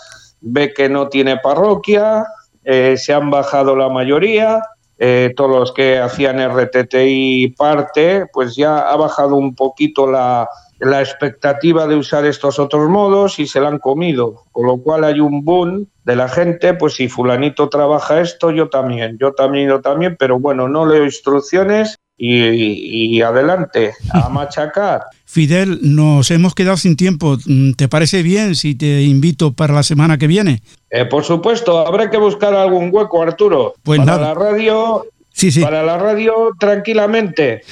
[0.40, 2.24] ve que no tiene parroquia,
[2.64, 4.62] eh, se han bajado la mayoría,
[4.98, 10.48] eh, todos los que hacían RTTI parte, pues ya ha bajado un poquito la,
[10.78, 15.04] la expectativa de usar estos otros modos y se la han comido, con lo cual
[15.04, 19.68] hay un boom de la gente, pues si fulanito trabaja esto, yo también, yo también,
[19.68, 25.02] yo también, pero bueno, no leo instrucciones y, adelante, a machacar.
[25.24, 27.36] Fidel, nos hemos quedado sin tiempo.
[27.76, 30.62] ¿Te parece bien si te invito para la semana que viene?
[30.90, 33.74] Eh, por supuesto, habrá que buscar algún hueco, Arturo.
[33.82, 35.60] Pues para la radio, sí, sí.
[35.60, 37.62] para la radio tranquilamente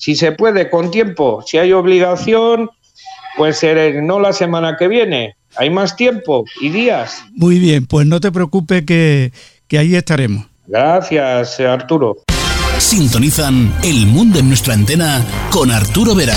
[0.00, 1.44] si se puede, con tiempo.
[1.46, 2.70] Si hay obligación,
[3.36, 3.60] pues
[4.02, 5.36] no la semana que viene.
[5.56, 7.22] Hay más tiempo y días.
[7.34, 9.30] Muy bien, pues no te preocupes que,
[9.68, 10.46] que ahí estaremos.
[10.66, 12.16] Gracias, Arturo.
[12.78, 16.36] Sintonizan El Mundo en nuestra antena con Arturo Vera.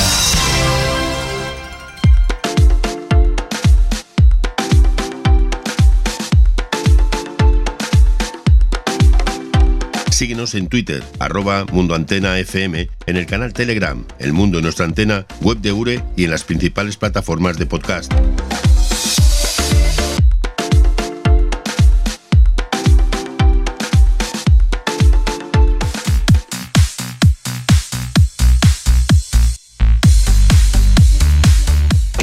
[10.13, 14.85] Síguenos en Twitter, arroba Mundo Antena FM, en el canal Telegram, El Mundo en nuestra
[14.85, 18.13] antena, web de URE y en las principales plataformas de podcast.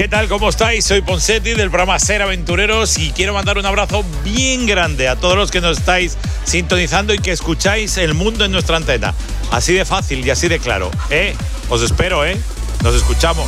[0.01, 0.29] ¿Qué tal?
[0.29, 0.87] ¿Cómo estáis?
[0.87, 5.37] Soy Ponsetti del programa Ser Aventureros y quiero mandar un abrazo bien grande a todos
[5.37, 9.13] los que nos estáis sintonizando y que escucháis el mundo en nuestra antena.
[9.51, 10.91] Así de fácil y así de claro.
[11.11, 11.37] ¿Eh?
[11.69, 12.41] Os espero, ¿eh?
[12.83, 13.47] Nos escuchamos.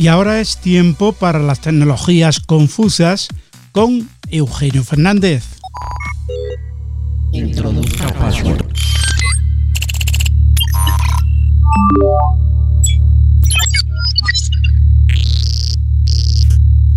[0.00, 3.28] Y ahora es tiempo para las tecnologías confusas
[3.70, 5.44] con Eugenio Fernández.
[7.32, 8.64] Introduzca password.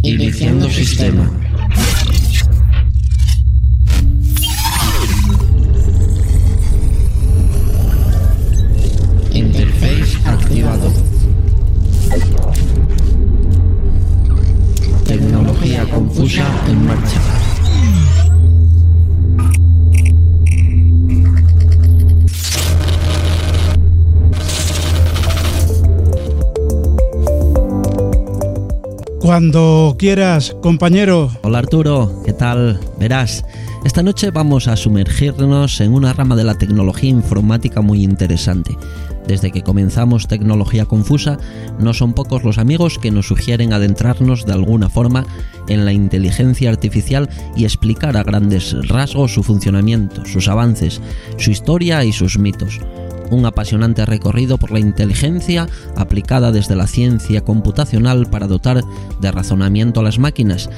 [0.03, 1.42] Iniciando sistema.
[29.33, 31.31] Cuando quieras, compañero.
[31.41, 32.79] Hola Arturo, ¿qué tal?
[32.99, 33.43] Verás,
[33.83, 38.77] esta noche vamos a sumergirnos en una rama de la tecnología informática muy interesante
[39.27, 41.39] desde que comenzamos Tecnología Confusa,
[41.79, 45.25] no son pocos los amigos que nos sugieren adentrarnos de alguna forma
[45.67, 51.01] en la inteligencia artificial y explicar a grandes rasgos su funcionamiento, sus avances,
[51.37, 52.79] su historia y sus mitos
[53.33, 58.83] un apasionante recorrido por la inteligencia aplicada desde la ciencia computacional para dotar
[59.19, 60.69] de razonamiento a las máquinas,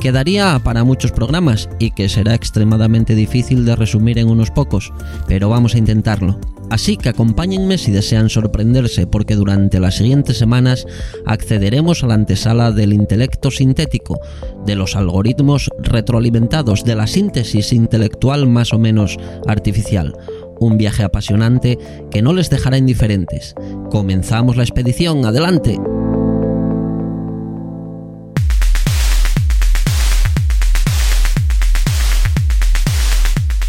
[0.00, 4.92] que daría para muchos programas y que será extremadamente difícil de resumir en unos pocos,
[5.26, 6.38] pero vamos a intentarlo.
[6.70, 10.86] Así que acompáñenme si desean sorprenderse porque durante las siguientes semanas
[11.24, 14.20] accederemos a la antesala del intelecto sintético,
[14.66, 20.14] de los algoritmos retroalimentados, de la síntesis intelectual más o menos artificial.
[20.60, 21.78] Un viaje apasionante
[22.10, 23.54] que no les dejará indiferentes.
[23.90, 25.78] Comenzamos la expedición, adelante.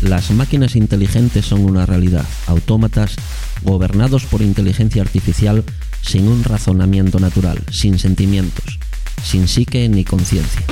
[0.01, 3.15] Las máquinas inteligentes son una realidad, autómatas
[3.63, 5.63] gobernados por inteligencia artificial
[6.01, 8.79] sin un razonamiento natural, sin sentimientos,
[9.21, 10.65] sin psique ni conciencia.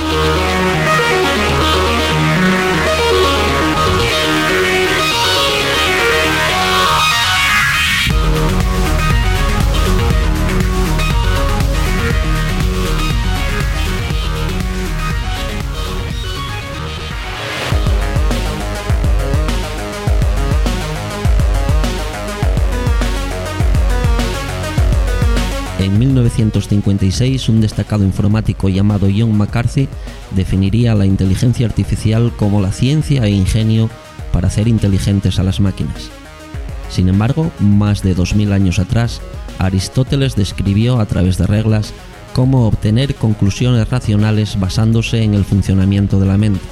[25.90, 29.88] 1956, un destacado informático llamado John McCarthy
[30.34, 33.88] definiría la inteligencia artificial como la ciencia e ingenio
[34.32, 36.10] para hacer inteligentes a las máquinas.
[36.90, 39.20] Sin embargo, más de 2000 años atrás,
[39.58, 41.92] Aristóteles describió a través de reglas
[42.32, 46.64] cómo obtener conclusiones racionales basándose en el funcionamiento de la mente.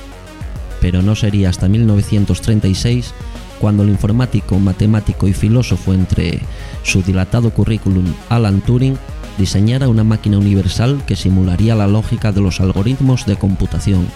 [0.80, 3.14] Pero no sería hasta 1936
[3.61, 6.40] cuando el informático, matemático y filósofo entre
[6.82, 8.98] su dilatado currículum Alan Turing
[9.38, 14.07] diseñara una máquina universal que simularía la lógica de los algoritmos de computación,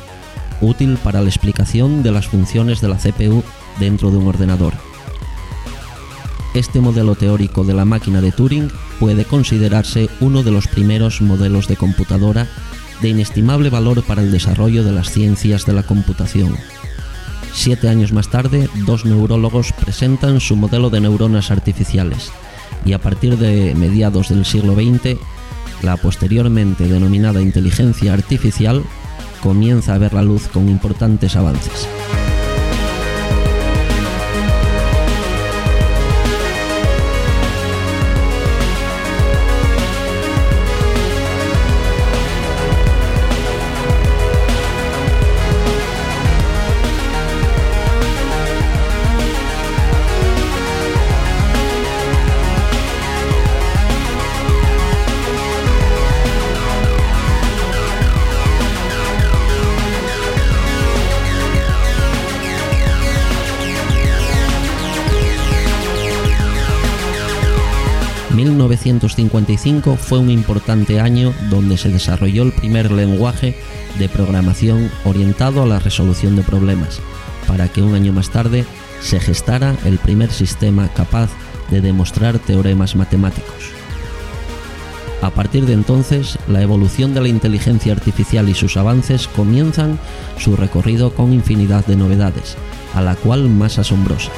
[0.60, 3.42] útil para la explicación de las funciones de la CPU
[3.78, 4.74] dentro de un ordenador.
[6.54, 11.68] Este modelo teórico de la máquina de Turing puede considerarse uno de los primeros modelos
[11.68, 12.48] de computadora
[13.00, 16.56] de inestimable valor para el desarrollo de las ciencias de la computación.
[17.52, 22.30] Siete años más tarde, dos neurólogos presentan su modelo de neuronas artificiales,
[22.84, 25.18] y a partir de mediados del siglo XX,
[25.82, 28.82] la posteriormente denominada inteligencia artificial
[29.42, 31.88] comienza a ver la luz con importantes avances.
[68.80, 73.54] 1955 fue un importante año donde se desarrolló el primer lenguaje
[73.98, 77.00] de programación orientado a la resolución de problemas,
[77.46, 78.64] para que un año más tarde
[79.00, 81.30] se gestara el primer sistema capaz
[81.70, 83.72] de demostrar teoremas matemáticos.
[85.22, 89.98] A partir de entonces, la evolución de la inteligencia artificial y sus avances comienzan
[90.38, 92.56] su recorrido con infinidad de novedades,
[92.94, 94.30] a la cual más asombrosa.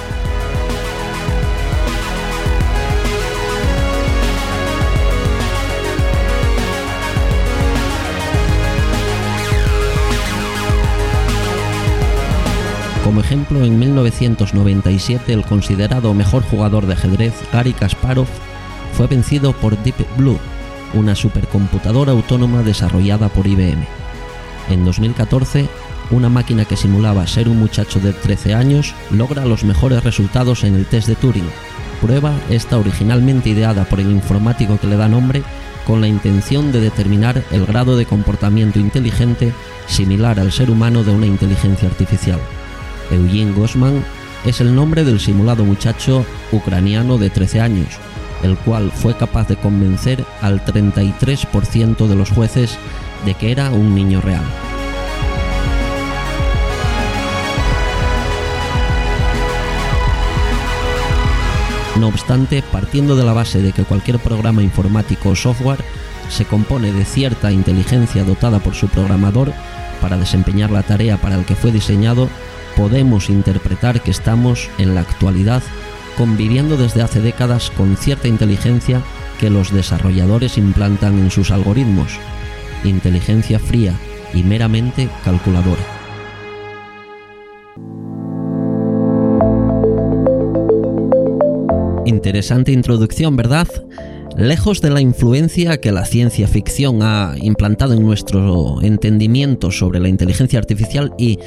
[13.32, 18.26] Ejemplo, en 1997 el considerado mejor jugador de ajedrez, Gary Kasparov,
[18.92, 20.38] fue vencido por Deep Blue,
[20.92, 23.86] una supercomputadora autónoma desarrollada por IBM.
[24.68, 25.66] En 2014,
[26.10, 30.74] una máquina que simulaba ser un muchacho de 13 años logra los mejores resultados en
[30.74, 31.48] el test de Turing.
[32.02, 35.42] Prueba esta originalmente ideada por el informático que le da nombre
[35.86, 39.54] con la intención de determinar el grado de comportamiento inteligente
[39.86, 42.38] similar al ser humano de una inteligencia artificial.
[43.12, 44.04] Eugene Gosman
[44.44, 47.88] es el nombre del simulado muchacho ucraniano de 13 años,
[48.42, 52.78] el cual fue capaz de convencer al 33% de los jueces
[53.24, 54.44] de que era un niño real.
[61.98, 65.84] No obstante, partiendo de la base de que cualquier programa informático o software
[66.28, 69.52] se compone de cierta inteligencia dotada por su programador
[70.00, 72.28] para desempeñar la tarea para el que fue diseñado,
[72.76, 75.62] podemos interpretar que estamos en la actualidad
[76.16, 79.02] conviviendo desde hace décadas con cierta inteligencia
[79.40, 82.12] que los desarrolladores implantan en sus algoritmos,
[82.84, 83.94] inteligencia fría
[84.34, 85.82] y meramente calculadora.
[92.04, 93.68] Interesante introducción, ¿verdad?
[94.36, 100.08] Lejos de la influencia que la ciencia ficción ha implantado en nuestro entendimiento sobre la
[100.08, 101.38] inteligencia artificial y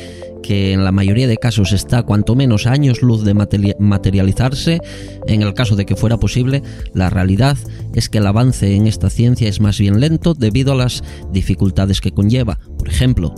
[0.46, 4.80] que en la mayoría de casos está cuanto menos a años luz de materializarse,
[5.26, 6.62] en el caso de que fuera posible,
[6.94, 7.58] la realidad
[7.96, 12.00] es que el avance en esta ciencia es más bien lento debido a las dificultades
[12.00, 12.60] que conlleva.
[12.78, 13.34] Por ejemplo,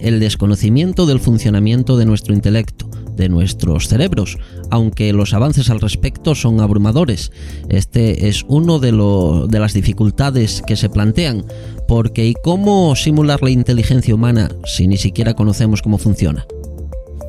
[0.00, 4.38] el desconocimiento del funcionamiento de nuestro intelecto, de nuestros cerebros,
[4.70, 7.32] aunque los avances al respecto son abrumadores.
[7.68, 11.44] Este es uno de, de las dificultades que se plantean,
[11.86, 16.46] porque ¿y cómo simular la inteligencia humana si ni siquiera conocemos cómo funciona?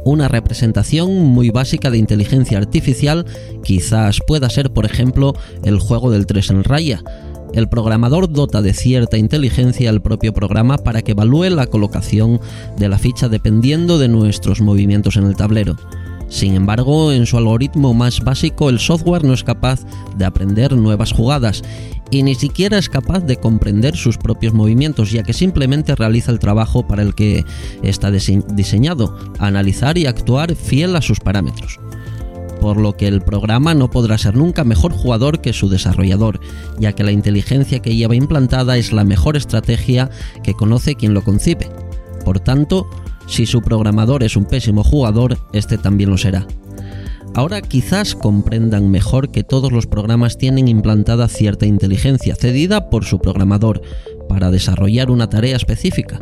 [0.05, 3.25] Una representación muy básica de inteligencia artificial
[3.63, 5.33] quizás pueda ser, por ejemplo,
[5.63, 7.03] el juego del 3 en raya.
[7.53, 12.39] El programador dota de cierta inteligencia al propio programa para que evalúe la colocación
[12.77, 15.75] de la ficha dependiendo de nuestros movimientos en el tablero.
[16.29, 19.81] Sin embargo, en su algoritmo más básico el software no es capaz
[20.15, 21.63] de aprender nuevas jugadas
[22.11, 26.39] y ni siquiera es capaz de comprender sus propios movimientos, ya que simplemente realiza el
[26.39, 27.45] trabajo para el que
[27.81, 31.79] está diseñado, analizar y actuar fiel a sus parámetros.
[32.59, 36.39] Por lo que el programa no podrá ser nunca mejor jugador que su desarrollador,
[36.79, 40.09] ya que la inteligencia que lleva implantada es la mejor estrategia
[40.43, 41.69] que conoce quien lo concibe.
[42.25, 42.89] Por tanto,
[43.27, 46.45] si su programador es un pésimo jugador, este también lo será.
[47.35, 53.19] Ahora quizás comprendan mejor que todos los programas tienen implantada cierta inteligencia cedida por su
[53.19, 53.81] programador
[54.27, 56.21] para desarrollar una tarea específica.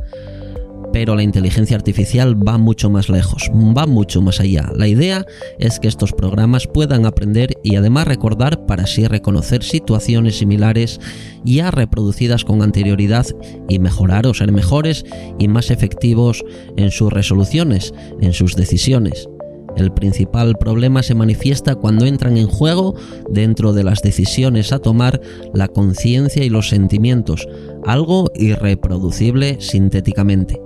[0.97, 4.71] Pero la inteligencia artificial va mucho más lejos, va mucho más allá.
[4.75, 5.27] La idea
[5.59, 10.99] es que estos programas puedan aprender y además recordar para así reconocer situaciones similares
[11.45, 13.27] ya reproducidas con anterioridad
[13.69, 15.05] y mejorar o ser mejores
[15.37, 16.43] y más efectivos
[16.77, 19.29] en sus resoluciones, en sus decisiones.
[19.75, 22.95] El principal problema se manifiesta cuando entran en juego,
[23.29, 25.21] dentro de las decisiones a tomar,
[25.53, 27.47] la conciencia y los sentimientos,
[27.85, 30.59] algo irreproducible sintéticamente.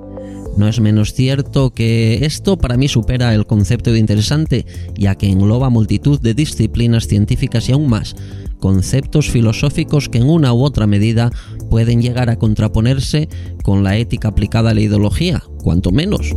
[0.57, 5.27] No es menos cierto que esto para mí supera el concepto de interesante, ya que
[5.27, 8.15] engloba multitud de disciplinas científicas y aún más,
[8.59, 11.31] conceptos filosóficos que en una u otra medida
[11.69, 13.27] pueden llegar a contraponerse
[13.63, 16.33] con la ética aplicada a la ideología, cuanto menos.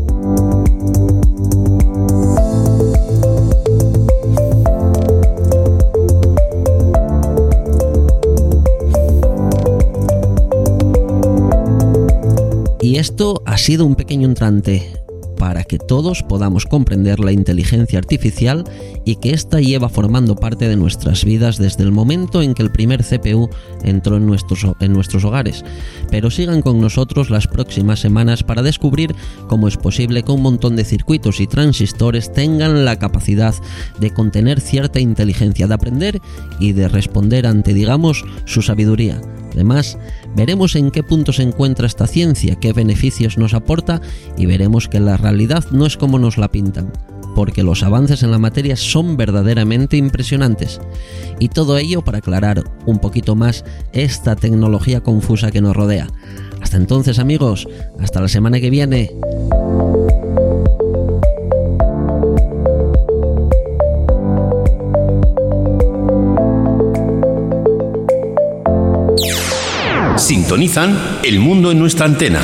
[12.85, 14.93] Y esto ha sido un pequeño entrante
[15.39, 18.65] para que todos podamos comprender la inteligencia artificial
[19.05, 22.71] y que ésta lleva formando parte de nuestras vidas desde el momento en que el
[22.71, 23.51] primer CPU
[23.83, 25.65] entró en nuestros, en nuestros hogares.
[26.11, 29.15] Pero sigan con nosotros las próximas semanas para descubrir
[29.49, 33.55] cómo es posible que un montón de circuitos y transistores tengan la capacidad
[34.01, 36.21] de contener cierta inteligencia, de aprender
[36.59, 39.21] y de responder ante, digamos, su sabiduría.
[39.53, 39.99] Además,
[40.35, 44.01] veremos en qué punto se encuentra esta ciencia, qué beneficios nos aporta
[44.37, 46.93] y veremos que la realidad no es como nos la pintan,
[47.35, 50.81] porque los avances en la materia son verdaderamente impresionantes.
[51.39, 56.09] Y todo ello para aclarar un poquito más esta tecnología confusa que nos rodea.
[56.61, 57.69] Hasta entonces amigos,
[58.01, 59.11] hasta la semana que viene.
[70.17, 72.41] Sintonizan El Mundo en nuestra antena.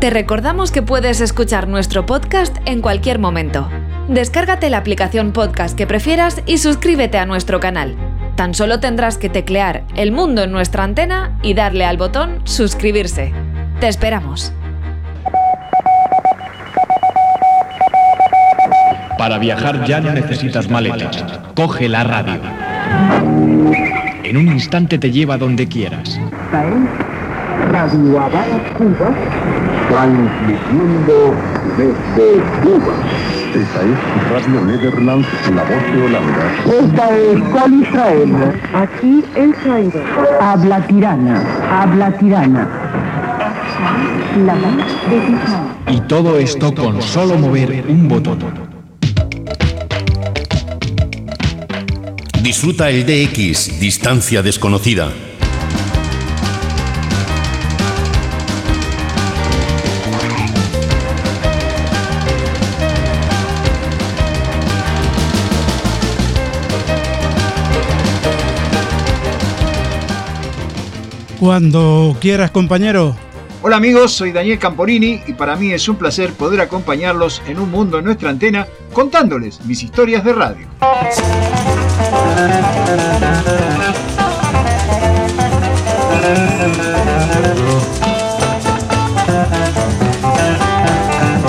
[0.00, 3.68] Te recordamos que puedes escuchar nuestro podcast en cualquier momento.
[4.08, 7.96] Descárgate la aplicación podcast que prefieras y suscríbete a nuestro canal.
[8.34, 13.34] Tan solo tendrás que teclear El Mundo en nuestra antena y darle al botón suscribirse.
[13.78, 14.54] Te esperamos.
[19.18, 21.22] Para viajar ya no necesitas maletas.
[21.54, 22.40] Coge la radio.
[24.24, 26.18] En un instante te lleva donde quieras.
[27.70, 29.14] Radio Habana, Cuba,
[29.90, 31.34] transmitiendo
[31.76, 32.94] desde Cuba.
[33.54, 36.52] Esta es Radio Nederland, la voz de Holanda.
[36.66, 38.32] Esta es Col Israel.
[38.72, 40.00] Aquí El Cairo.
[40.40, 42.68] Habla tirana, habla tirana.
[44.46, 45.70] La voz de Israel.
[45.88, 48.38] Y todo esto con solo mover un botón.
[52.40, 55.12] Disfruta el DX, distancia desconocida.
[71.40, 73.16] Cuando quieras, compañero.
[73.62, 77.70] Hola amigos, soy Daniel Camporini y para mí es un placer poder acompañarlos en un
[77.70, 80.66] mundo en nuestra antena contándoles mis historias de radio.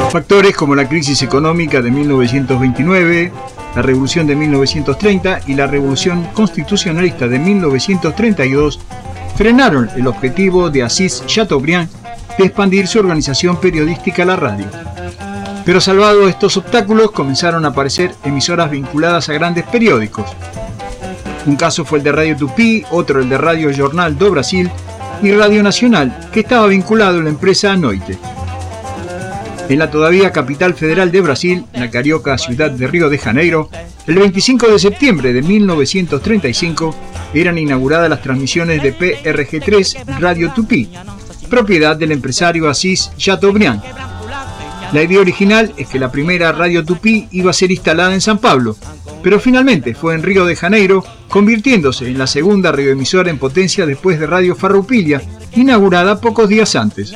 [0.10, 3.32] Factores como la crisis económica de 1929,
[3.76, 8.80] la revolución de 1930 y la revolución constitucionalista de 1932
[9.42, 11.90] frenaron el objetivo de Assis Chateaubriand
[12.38, 14.68] de expandir su organización periodística a la radio.
[15.66, 20.30] Pero salvado estos obstáculos, comenzaron a aparecer emisoras vinculadas a grandes periódicos.
[21.48, 24.70] Un caso fue el de Radio Tupi, otro el de Radio Jornal do Brasil
[25.24, 28.20] y Radio Nacional, que estaba vinculado a la empresa Anoite.
[29.70, 33.72] En la todavía capital federal de Brasil, la carioca ciudad de Río de Janeiro,
[34.06, 36.96] el 25 de septiembre de 1935
[37.34, 40.90] eran inauguradas las transmisiones de PRG3 Radio Tupi,
[41.50, 43.82] propiedad del empresario Asís Chateaubriand.
[44.94, 48.40] La idea original es que la primera Radio Tupi iba a ser instalada en San
[48.40, 48.76] Pablo,
[49.24, 54.20] pero finalmente fue en Río de Janeiro, convirtiéndose en la segunda radioemisora en potencia después
[54.20, 55.22] de Radio Farroupilha,
[55.56, 57.14] inaugurada pocos días antes.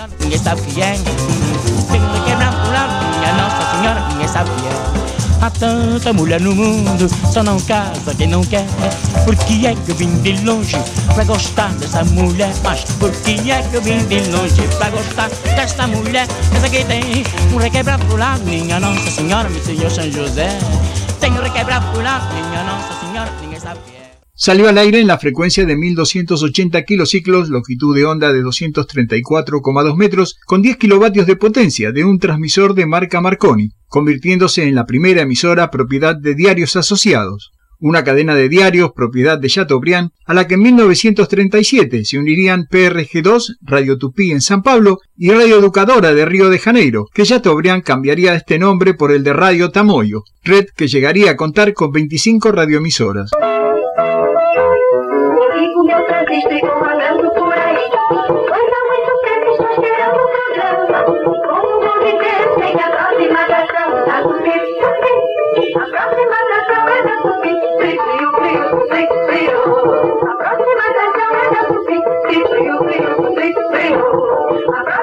[5.45, 8.65] Há tanta mulher no mundo, só não casa quem não quer.
[9.23, 10.75] Por que é que eu vim de longe
[11.13, 12.51] pra gostar dessa mulher?
[12.63, 16.27] Mas por que é que eu vim de longe pra gostar dessa mulher?
[16.51, 17.23] Essa que tem
[17.53, 20.49] um requebra pro lado, minha Nossa Senhora, meu Senhor São José.
[21.19, 23.94] Tem um requebra pro lado, minha Nossa Senhora, ninguém sabe é.
[24.37, 30.35] Salió al aire en la frecuencia de 1280 kilociclos, longitud de onda de 234,2 metros,
[30.45, 35.21] con 10 kilovatios de potencia de un transmisor de marca Marconi, convirtiéndose en la primera
[35.21, 40.55] emisora propiedad de Diarios Asociados, una cadena de diarios propiedad de Chateaubriand, a la que
[40.55, 46.49] en 1937 se unirían PRG2, Radio Tupí en San Pablo, y Radio Educadora de Río
[46.49, 51.31] de Janeiro, que Chateaubriand cambiaría este nombre por el de Radio Tamoyo, red que llegaría
[51.31, 53.31] a contar con 25 radioemisoras.
[56.35, 57.89] Transistor rolando por aí.
[58.09, 60.99] Coisa muito preta, estou esperando o programa.
[61.47, 63.89] Como vou viver sem a próxima atração?
[64.21, 64.57] Tupi.
[65.75, 67.53] A próxima atração é da Tupi.
[67.77, 69.61] Frio, frio, frio, frio.
[70.27, 71.05] A próxima é da.
[71.85, 73.99] Frio, frio, frio, frio, frio.
[74.73, 74.94] A próxima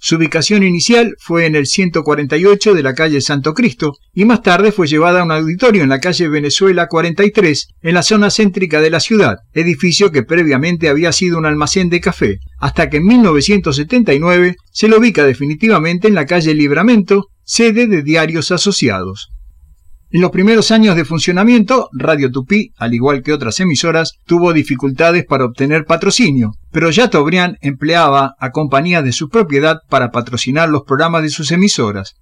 [0.00, 4.72] Su ubicación inicial fue en el 148 de la calle Santo Cristo y más tarde
[4.72, 8.90] fue llevada a un auditorio en la calle Venezuela 43, en la zona céntrica de
[8.90, 14.56] la ciudad, edificio que previamente había sido un almacén de café, hasta que en 1979
[14.72, 19.30] se lo ubica definitivamente en la calle Libramento, sede de diarios asociados.
[20.10, 25.26] En los primeros años de funcionamiento, Radio Tupí, al igual que otras emisoras, tuvo dificultades
[25.26, 31.22] para obtener patrocinio, pero Chateaubriand empleaba a compañías de su propiedad para patrocinar los programas
[31.24, 32.14] de sus emisoras.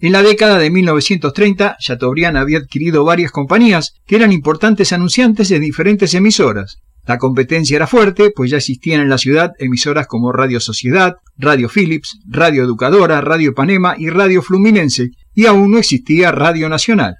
[0.00, 5.60] En la década de 1930, Chateaubriand había adquirido varias compañías que eran importantes anunciantes de
[5.60, 6.76] diferentes emisoras.
[7.06, 11.70] La competencia era fuerte, pues ya existían en la ciudad emisoras como Radio Sociedad, Radio
[11.70, 17.16] Philips, Radio Educadora, Radio Panema y Radio Fluminense, y aún no existía Radio Nacional.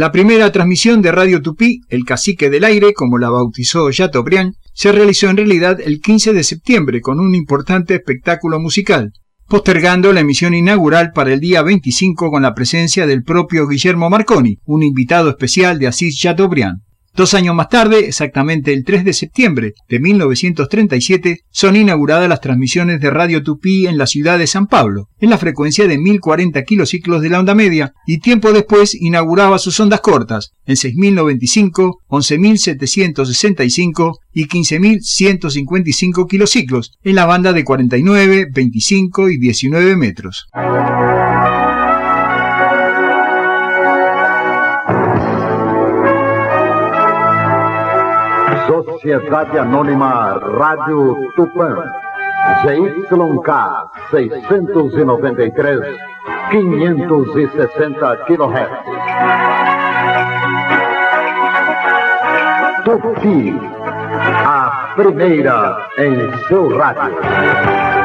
[0.00, 4.92] La primera transmisión de Radio Tupí, El Cacique del Aire, como la bautizó Chateaubriand, se
[4.92, 9.12] realizó en realidad el 15 de septiembre con un importante espectáculo musical,
[9.46, 14.56] postergando la emisión inaugural para el día 25 con la presencia del propio Guillermo Marconi,
[14.64, 16.80] un invitado especial de Asís Chateaubriand.
[17.14, 23.00] Dos años más tarde, exactamente el 3 de septiembre de 1937, son inauguradas las transmisiones
[23.00, 27.20] de Radio Tupí en la ciudad de San Pablo, en la frecuencia de 1040 kilociclos
[27.20, 34.46] de la onda media, y tiempo después inauguraba sus ondas cortas, en 6095, 11765 y
[34.46, 40.46] 15155 kilociclos, en la banda de 49, 25 y 19 metros.
[49.00, 51.74] Sociedade Anônima Rádio Tupã.
[52.60, 53.50] ZYK
[54.10, 55.96] 693,
[56.50, 58.70] 560 kHz.
[62.84, 63.58] Tupi,
[64.44, 67.99] a primeira em seu rádio.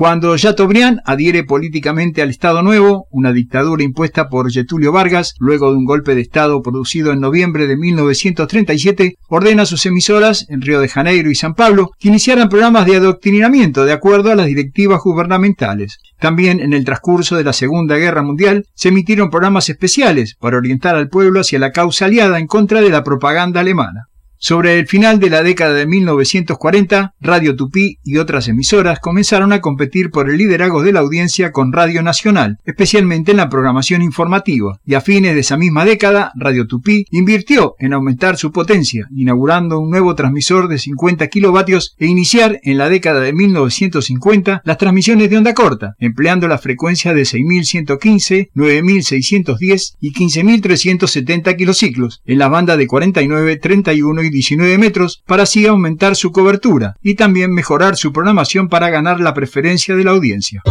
[0.00, 5.76] Cuando Chateaubriand adhiere políticamente al Estado Nuevo, una dictadura impuesta por Getulio Vargas, luego de
[5.76, 10.80] un golpe de Estado producido en noviembre de 1937, ordena a sus emisoras en Río
[10.80, 15.02] de Janeiro y San Pablo que iniciaran programas de adoctrinamiento de acuerdo a las directivas
[15.04, 15.98] gubernamentales.
[16.18, 20.94] También en el transcurso de la Segunda Guerra Mundial se emitieron programas especiales para orientar
[20.94, 24.06] al pueblo hacia la causa aliada en contra de la propaganda alemana.
[24.42, 29.60] Sobre el final de la década de 1940, Radio Tupí y otras emisoras comenzaron a
[29.60, 34.80] competir por el liderazgo de la audiencia con Radio Nacional, especialmente en la programación informativa,
[34.86, 39.78] y a fines de esa misma década, Radio Tupí invirtió en aumentar su potencia, inaugurando
[39.78, 45.28] un nuevo transmisor de 50 kilovatios e iniciar en la década de 1950 las transmisiones
[45.28, 52.78] de onda corta, empleando la frecuencia de 6115, 9610 y 15370 kilociclos, en la banda
[52.78, 58.12] de 49, 31 y 19 metros para así aumentar su cobertura y también mejorar su
[58.12, 60.62] programación para ganar la preferencia de la audiencia.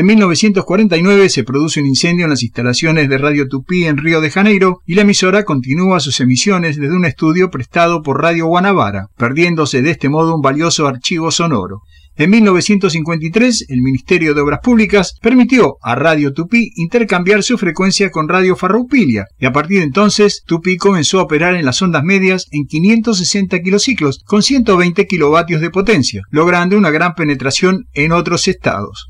[0.00, 4.30] En 1949 se produce un incendio en las instalaciones de Radio Tupí en Río de
[4.30, 9.82] Janeiro y la emisora continúa sus emisiones desde un estudio prestado por Radio Guanabara, perdiéndose
[9.82, 11.82] de este modo un valioso archivo sonoro.
[12.16, 18.26] En 1953, el Ministerio de Obras Públicas permitió a Radio Tupí intercambiar su frecuencia con
[18.26, 22.46] Radio Farroupilha, y a partir de entonces Tupí comenzó a operar en las ondas medias
[22.52, 29.08] en 560 kilociclos con 120 kilovatios de potencia, logrando una gran penetración en otros estados.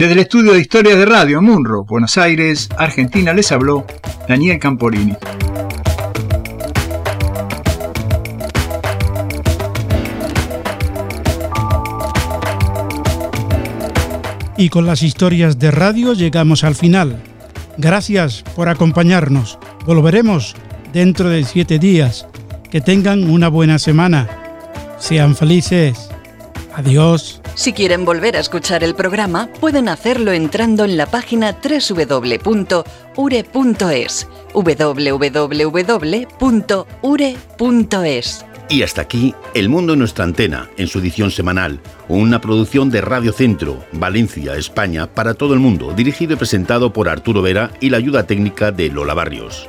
[0.00, 3.84] Desde el estudio de historias de radio Munro, Buenos Aires, Argentina, les habló
[4.26, 5.14] Daniel Camporini.
[14.56, 17.22] Y con las historias de radio llegamos al final.
[17.76, 19.58] Gracias por acompañarnos.
[19.84, 20.56] Volveremos
[20.94, 22.26] dentro de siete días.
[22.70, 24.26] Que tengan una buena semana.
[24.98, 26.09] Sean felices.
[26.80, 27.42] Adiós.
[27.54, 32.68] Si quieren volver a escuchar el programa, pueden hacerlo entrando en la página www.ure.es.
[34.54, 35.66] www.ure.es.
[38.70, 43.00] Y hasta aquí El Mundo en nuestra antena, en su edición semanal, una producción de
[43.02, 47.90] Radio Centro, Valencia, España, para todo el mundo, dirigido y presentado por Arturo Vera y
[47.90, 49.68] la ayuda técnica de Lola Barrios.